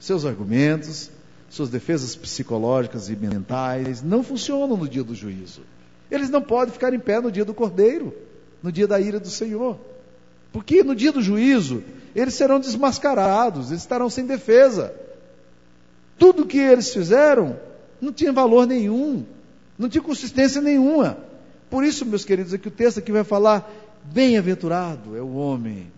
Seus 0.00 0.24
argumentos, 0.24 1.10
suas 1.48 1.68
defesas 1.68 2.16
psicológicas 2.16 3.08
e 3.08 3.16
mentais 3.16 4.02
não 4.02 4.22
funcionam 4.22 4.76
no 4.76 4.88
dia 4.88 5.04
do 5.04 5.14
juízo. 5.14 5.62
Eles 6.10 6.30
não 6.30 6.42
podem 6.42 6.72
ficar 6.72 6.92
em 6.92 6.98
pé 6.98 7.20
no 7.20 7.32
dia 7.32 7.44
do 7.44 7.54
cordeiro, 7.54 8.14
no 8.62 8.70
dia 8.70 8.86
da 8.86 9.00
ira 9.00 9.18
do 9.18 9.28
Senhor. 9.28 9.78
Porque 10.52 10.82
no 10.82 10.94
dia 10.94 11.12
do 11.12 11.20
juízo, 11.20 11.82
eles 12.14 12.34
serão 12.34 12.58
desmascarados, 12.58 13.68
eles 13.68 13.82
estarão 13.82 14.08
sem 14.08 14.26
defesa. 14.26 14.94
Tudo 16.18 16.46
que 16.46 16.58
eles 16.58 16.92
fizeram 16.92 17.58
não 18.00 18.12
tinha 18.12 18.32
valor 18.32 18.66
nenhum, 18.66 19.24
não 19.78 19.88
tinha 19.88 20.02
consistência 20.02 20.60
nenhuma. 20.60 21.18
Por 21.68 21.84
isso, 21.84 22.06
meus 22.06 22.24
queridos, 22.24 22.54
aqui 22.54 22.68
o 22.68 22.70
texto 22.70 22.98
aqui 22.98 23.12
vai 23.12 23.24
falar: 23.24 23.70
bem-aventurado 24.04 25.16
é 25.16 25.20
o 25.20 25.34
homem 25.34 25.92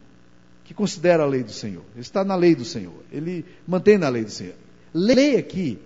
que 0.64 0.74
considera 0.74 1.22
a 1.22 1.26
lei 1.26 1.42
do 1.42 1.52
Senhor. 1.52 1.84
Ele 1.94 2.00
está 2.00 2.24
na 2.24 2.34
lei 2.34 2.54
do 2.54 2.64
Senhor, 2.64 3.04
ele 3.12 3.44
mantém 3.66 3.96
na 3.96 4.08
lei 4.08 4.24
do 4.24 4.30
Senhor. 4.30 4.54
Lei 4.92 5.37
aqui 5.37 5.79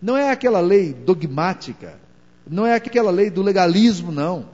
não 0.00 0.16
é 0.16 0.30
aquela 0.30 0.60
lei 0.60 0.92
dogmática, 0.92 1.98
não 2.48 2.66
é 2.66 2.74
aquela 2.74 3.10
lei 3.10 3.30
do 3.30 3.42
legalismo, 3.42 4.10
não. 4.10 4.48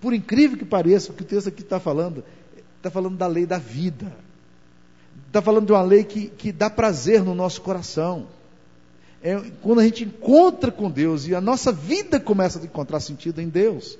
Por 0.00 0.12
incrível 0.12 0.58
que 0.58 0.64
pareça, 0.64 1.10
o 1.10 1.14
que 1.14 1.22
o 1.22 1.26
texto 1.26 1.48
aqui 1.48 1.62
está 1.62 1.80
falando 1.80 2.22
está 2.76 2.90
falando 2.90 3.16
da 3.16 3.26
lei 3.26 3.46
da 3.46 3.58
vida. 3.58 4.12
Está 5.26 5.42
falando 5.42 5.66
de 5.66 5.72
uma 5.72 5.82
lei 5.82 6.04
que, 6.04 6.28
que 6.28 6.52
dá 6.52 6.70
prazer 6.70 7.22
no 7.22 7.34
nosso 7.34 7.60
coração. 7.60 8.26
É 9.22 9.40
quando 9.62 9.80
a 9.80 9.84
gente 9.84 10.04
encontra 10.04 10.70
com 10.70 10.90
Deus 10.90 11.26
e 11.26 11.34
a 11.34 11.40
nossa 11.40 11.72
vida 11.72 12.20
começa 12.20 12.60
a 12.60 12.64
encontrar 12.64 13.00
sentido 13.00 13.40
em 13.40 13.48
Deus. 13.48 13.98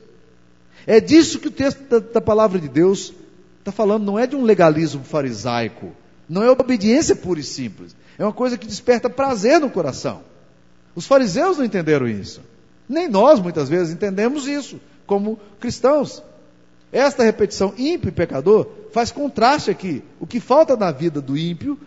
É 0.86 1.00
disso 1.00 1.40
que 1.40 1.48
o 1.48 1.50
texto 1.50 1.80
da, 1.88 1.98
da 1.98 2.20
palavra 2.20 2.60
de 2.60 2.68
Deus 2.68 3.12
está 3.58 3.72
falando, 3.72 4.04
não 4.04 4.18
é 4.18 4.26
de 4.26 4.36
um 4.36 4.44
legalismo 4.44 5.02
farisaico, 5.02 5.90
não 6.28 6.42
é 6.42 6.50
obediência 6.50 7.16
pura 7.16 7.40
e 7.40 7.42
simples, 7.42 7.96
é 8.18 8.24
uma 8.24 8.32
coisa 8.32 8.56
que 8.56 8.66
desperta 8.66 9.10
prazer 9.10 9.60
no 9.60 9.70
coração. 9.70 10.22
Os 10.94 11.06
fariseus 11.06 11.58
não 11.58 11.64
entenderam 11.64 12.08
isso, 12.08 12.40
nem 12.88 13.08
nós 13.08 13.40
muitas 13.40 13.68
vezes 13.68 13.92
entendemos 13.92 14.46
isso 14.46 14.80
como 15.06 15.38
cristãos. 15.60 16.22
Esta 16.92 17.24
repetição 17.24 17.74
ímpio 17.76 18.08
e 18.08 18.12
pecador 18.12 18.68
faz 18.92 19.10
contraste 19.10 19.70
aqui. 19.70 20.02
O 20.20 20.26
que 20.26 20.40
falta 20.40 20.76
na 20.76 20.90
vida 20.90 21.20
do 21.20 21.36
ímpio 21.36 21.78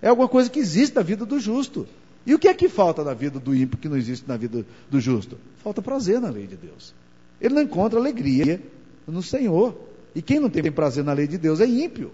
é 0.00 0.08
alguma 0.08 0.28
coisa 0.28 0.50
que 0.50 0.58
existe 0.58 0.94
na 0.94 1.02
vida 1.02 1.24
do 1.24 1.38
justo. 1.38 1.86
E 2.26 2.34
o 2.34 2.38
que 2.38 2.48
é 2.48 2.54
que 2.54 2.68
falta 2.68 3.02
na 3.02 3.14
vida 3.14 3.40
do 3.40 3.54
ímpio 3.54 3.78
que 3.78 3.88
não 3.88 3.96
existe 3.96 4.28
na 4.28 4.36
vida 4.36 4.64
do 4.90 5.00
justo? 5.00 5.38
Falta 5.62 5.80
prazer 5.80 6.20
na 6.20 6.28
lei 6.28 6.46
de 6.46 6.56
Deus. 6.56 6.94
Ele 7.40 7.54
não 7.54 7.62
encontra 7.62 7.98
alegria 7.98 8.60
no 9.06 9.22
Senhor. 9.22 9.76
E 10.14 10.22
quem 10.22 10.38
não 10.38 10.50
tem 10.50 10.70
prazer 10.70 11.02
na 11.02 11.12
lei 11.12 11.26
de 11.26 11.38
Deus 11.38 11.60
é 11.60 11.66
ímpio. 11.66 12.12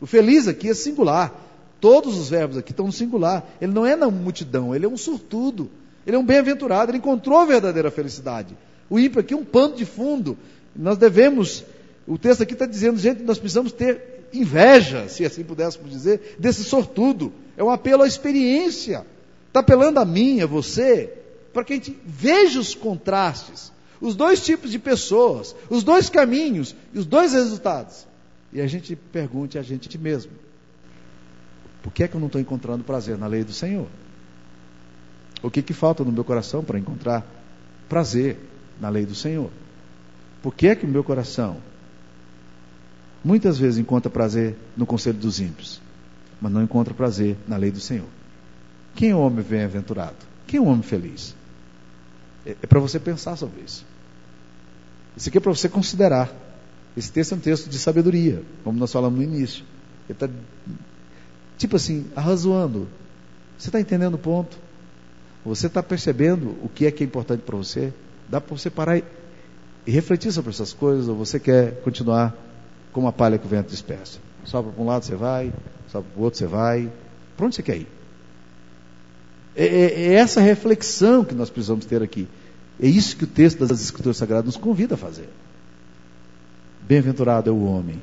O 0.00 0.06
feliz 0.06 0.48
aqui 0.48 0.68
é 0.68 0.74
singular. 0.74 1.32
Todos 1.80 2.16
os 2.16 2.30
verbos 2.30 2.56
aqui 2.56 2.72
estão 2.72 2.86
no 2.86 2.92
singular. 2.92 3.44
Ele 3.60 3.72
não 3.72 3.84
é 3.84 3.96
na 3.96 4.10
multidão, 4.10 4.74
ele 4.74 4.86
é 4.86 4.88
um 4.88 4.96
surtudo. 4.96 5.70
Ele 6.06 6.16
é 6.16 6.18
um 6.18 6.24
bem-aventurado, 6.24 6.90
ele 6.90 6.98
encontrou 6.98 7.38
a 7.38 7.44
verdadeira 7.44 7.90
felicidade. 7.90 8.56
O 8.88 8.98
ímpio 8.98 9.20
aqui 9.20 9.34
é 9.34 9.36
um 9.36 9.44
pano 9.44 9.74
de 9.74 9.84
fundo. 9.84 10.38
Nós 10.74 10.96
devemos, 10.96 11.64
o 12.06 12.16
texto 12.16 12.42
aqui 12.42 12.52
está 12.52 12.66
dizendo, 12.66 12.98
gente, 12.98 13.22
nós 13.22 13.38
precisamos 13.38 13.72
ter 13.72 14.28
inveja, 14.32 15.08
se 15.08 15.24
assim 15.24 15.42
pudéssemos 15.42 15.90
dizer, 15.90 16.36
desse 16.38 16.62
sortudo. 16.62 17.32
É 17.56 17.64
um 17.64 17.70
apelo 17.70 18.02
à 18.02 18.06
experiência. 18.06 19.04
Está 19.48 19.60
apelando 19.60 19.98
a 19.98 20.04
mim, 20.04 20.40
a 20.40 20.46
você, 20.46 21.12
para 21.52 21.64
que 21.64 21.72
a 21.72 21.76
gente 21.76 21.98
veja 22.04 22.60
os 22.60 22.74
contrastes, 22.74 23.72
os 24.00 24.14
dois 24.14 24.44
tipos 24.44 24.70
de 24.70 24.78
pessoas, 24.78 25.56
os 25.70 25.82
dois 25.82 26.08
caminhos 26.08 26.76
e 26.92 26.98
os 26.98 27.06
dois 27.06 27.32
resultados. 27.32 28.06
E 28.52 28.60
a 28.60 28.66
gente 28.66 28.94
pergunte 28.94 29.58
a 29.58 29.62
gente 29.62 29.96
mesmo: 29.98 30.30
por 31.86 31.92
que 31.92 32.02
é 32.02 32.08
que 32.08 32.16
eu 32.16 32.18
não 32.18 32.26
estou 32.26 32.40
encontrando 32.40 32.82
prazer 32.82 33.16
na 33.16 33.28
lei 33.28 33.44
do 33.44 33.52
Senhor? 33.52 33.86
O 35.40 35.48
que, 35.48 35.62
que 35.62 35.72
falta 35.72 36.02
no 36.02 36.10
meu 36.10 36.24
coração 36.24 36.64
para 36.64 36.80
encontrar 36.80 37.24
prazer 37.88 38.36
na 38.80 38.88
lei 38.88 39.06
do 39.06 39.14
Senhor? 39.14 39.52
Por 40.42 40.52
que 40.52 40.66
é 40.66 40.74
que 40.74 40.84
o 40.84 40.88
meu 40.88 41.04
coração 41.04 41.58
muitas 43.24 43.56
vezes 43.56 43.78
encontra 43.78 44.10
prazer 44.10 44.56
no 44.76 44.84
conselho 44.84 45.16
dos 45.16 45.38
ímpios, 45.38 45.80
mas 46.40 46.50
não 46.50 46.60
encontra 46.60 46.92
prazer 46.92 47.36
na 47.46 47.56
lei 47.56 47.70
do 47.70 47.78
Senhor? 47.78 48.08
Quem 48.96 49.10
é 49.10 49.14
o 49.14 49.20
homem 49.20 49.44
bem-aventurado? 49.44 50.16
Quem 50.44 50.58
é 50.58 50.60
o 50.60 50.66
homem 50.66 50.82
feliz? 50.82 51.36
É, 52.44 52.56
é 52.62 52.66
para 52.66 52.80
você 52.80 52.98
pensar 52.98 53.36
sobre 53.36 53.60
isso. 53.60 53.86
Isso 55.16 55.28
aqui 55.28 55.38
é 55.38 55.40
para 55.40 55.54
você 55.54 55.68
considerar. 55.68 56.34
Esse 56.96 57.12
texto 57.12 57.30
é 57.30 57.36
um 57.36 57.40
texto 57.40 57.70
de 57.70 57.78
sabedoria, 57.78 58.42
como 58.64 58.76
nós 58.76 58.90
falamos 58.90 59.20
no 59.20 59.24
início. 59.24 59.64
Ele 60.08 60.16
está, 60.16 60.28
tipo 61.56 61.76
assim, 61.76 62.06
arrazoando. 62.14 62.88
Você 63.58 63.68
está 63.68 63.80
entendendo 63.80 64.14
o 64.14 64.18
ponto? 64.18 64.56
Você 65.44 65.68
está 65.68 65.82
percebendo 65.82 66.56
o 66.62 66.68
que 66.68 66.86
é 66.86 66.90
que 66.90 67.02
é 67.02 67.06
importante 67.06 67.42
para 67.42 67.56
você? 67.56 67.92
Dá 68.28 68.40
para 68.40 68.56
você 68.56 68.68
parar 68.68 68.98
e 68.98 69.90
refletir 69.90 70.32
sobre 70.32 70.50
essas 70.50 70.72
coisas, 70.72 71.08
ou 71.08 71.14
você 71.14 71.38
quer 71.38 71.80
continuar 71.82 72.34
como 72.92 73.06
a 73.06 73.12
palha 73.12 73.38
que 73.38 73.46
o 73.46 73.48
vento 73.48 73.70
dispersa? 73.70 74.18
Só 74.44 74.62
para 74.62 74.82
um 74.82 74.86
lado 74.86 75.04
você 75.04 75.14
vai, 75.14 75.52
só 75.88 76.00
para 76.00 76.20
o 76.20 76.24
outro 76.24 76.38
você 76.38 76.46
vai. 76.46 76.90
Para 77.36 77.46
onde 77.46 77.54
você 77.54 77.62
quer 77.62 77.76
ir? 77.76 77.88
É, 79.54 79.64
é, 79.64 79.84
é, 79.84 80.14
essa 80.14 80.40
reflexão 80.40 81.24
que 81.24 81.34
nós 81.34 81.48
precisamos 81.48 81.86
ter 81.86 82.02
aqui. 82.02 82.28
É 82.80 82.86
isso 82.86 83.16
que 83.16 83.24
o 83.24 83.26
texto 83.26 83.64
das 83.66 83.80
Escrituras 83.80 84.16
Sagradas 84.16 84.46
nos 84.46 84.56
convida 84.56 84.94
a 84.94 84.98
fazer. 84.98 85.28
Bem-aventurado 86.82 87.48
é 87.48 87.52
o 87.52 87.64
homem 87.64 88.02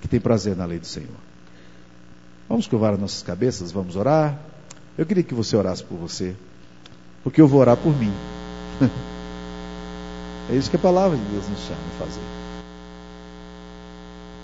que 0.00 0.08
tem 0.08 0.18
prazer 0.18 0.56
na 0.56 0.64
lei 0.64 0.78
do 0.78 0.86
Senhor. 0.86 1.29
Vamos 2.50 2.66
curvar 2.66 2.94
as 2.94 3.00
nossas 3.00 3.22
cabeças, 3.22 3.70
vamos 3.70 3.94
orar. 3.94 4.36
Eu 4.98 5.06
queria 5.06 5.22
que 5.22 5.32
você 5.32 5.56
orasse 5.56 5.84
por 5.84 5.96
você, 5.96 6.34
porque 7.22 7.40
eu 7.40 7.46
vou 7.46 7.60
orar 7.60 7.76
por 7.76 7.96
mim. 7.96 8.12
É 10.50 10.56
isso 10.56 10.68
que 10.68 10.74
a 10.74 10.80
palavra 10.80 11.16
de 11.16 11.22
Deus 11.26 11.48
nos 11.48 11.60
chama 11.60 11.78
a 11.94 12.04
fazer. 12.04 12.20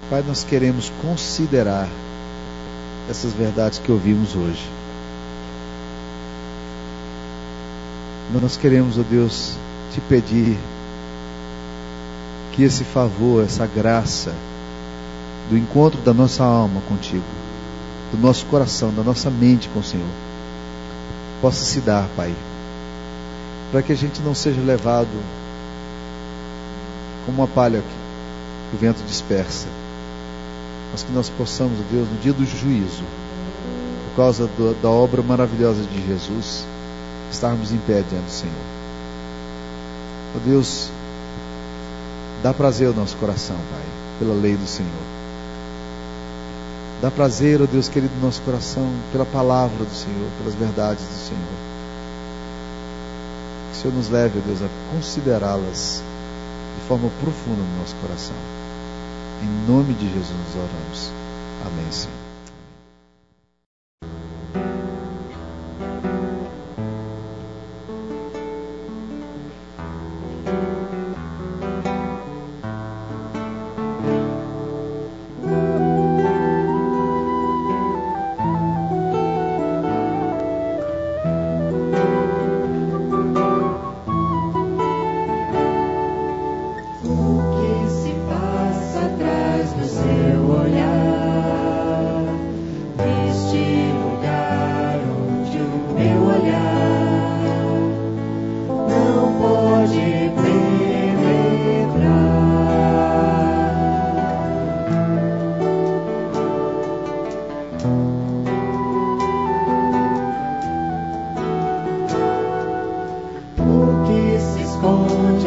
Pai, 0.08 0.22
nós 0.24 0.44
queremos 0.44 0.88
considerar 1.02 1.88
essas 3.10 3.32
verdades 3.32 3.80
que 3.80 3.90
ouvimos 3.90 4.36
hoje. 4.36 4.64
Nós 8.40 8.56
queremos, 8.56 8.96
ó 8.96 9.02
Deus, 9.02 9.56
te 9.92 10.00
pedir 10.02 10.56
que 12.52 12.62
esse 12.62 12.84
favor, 12.84 13.42
essa 13.42 13.66
graça 13.66 14.32
do 15.50 15.58
encontro 15.58 16.00
da 16.02 16.14
nossa 16.14 16.44
alma 16.44 16.80
contigo, 16.82 17.24
do 18.12 18.18
nosso 18.18 18.46
coração, 18.46 18.92
da 18.94 19.02
nossa 19.02 19.30
mente 19.30 19.68
com 19.68 19.80
o 19.80 19.84
Senhor, 19.84 20.06
possa 21.40 21.64
se 21.64 21.80
dar, 21.80 22.08
Pai, 22.16 22.34
para 23.70 23.82
que 23.82 23.92
a 23.92 23.96
gente 23.96 24.20
não 24.22 24.34
seja 24.34 24.60
levado 24.60 25.08
como 27.24 27.38
uma 27.38 27.48
palha 27.48 27.82
que 28.70 28.76
o 28.76 28.78
vento 28.78 29.02
dispersa. 29.04 29.66
mas 30.92 31.02
que 31.02 31.12
nós 31.12 31.28
possamos, 31.28 31.78
Deus, 31.90 32.08
no 32.08 32.18
dia 32.20 32.32
do 32.32 32.46
juízo, 32.46 33.02
por 34.08 34.16
causa 34.16 34.46
do, 34.46 34.74
da 34.80 34.88
obra 34.88 35.20
maravilhosa 35.22 35.82
de 35.82 36.06
Jesus, 36.06 36.64
estarmos 37.30 37.72
em 37.72 37.78
pé 37.78 38.02
diante 38.08 38.24
do 38.24 38.30
Senhor. 38.30 38.54
Ó 40.34 40.38
oh, 40.38 40.48
Deus, 40.48 40.90
dá 42.42 42.54
prazer 42.54 42.88
ao 42.88 42.94
nosso 42.94 43.16
coração, 43.16 43.56
Pai, 43.56 43.82
pela 44.18 44.34
lei 44.34 44.56
do 44.56 44.66
Senhor. 44.66 45.15
Dá 47.00 47.10
prazer, 47.10 47.60
ó 47.60 47.64
oh 47.64 47.66
Deus 47.66 47.88
querido, 47.88 48.14
no 48.16 48.26
nosso 48.26 48.40
coração, 48.42 48.88
pela 49.12 49.26
palavra 49.26 49.84
do 49.84 49.94
Senhor, 49.94 50.28
pelas 50.38 50.54
verdades 50.54 51.04
do 51.04 51.28
Senhor. 51.28 51.56
Que 53.70 53.78
o 53.78 53.80
Senhor 53.82 53.94
nos 53.94 54.08
leve, 54.08 54.38
ó 54.38 54.46
Deus, 54.46 54.62
a 54.62 54.94
considerá-las 54.94 56.02
de 56.78 56.88
forma 56.88 57.10
profunda 57.20 57.62
no 57.62 57.78
nosso 57.80 57.94
coração. 57.96 58.36
Em 59.42 59.70
nome 59.70 59.92
de 59.94 60.08
Jesus 60.10 60.30
nos 60.30 60.54
oramos. 60.54 61.10
Amém, 61.66 61.92
Senhor. 61.92 62.25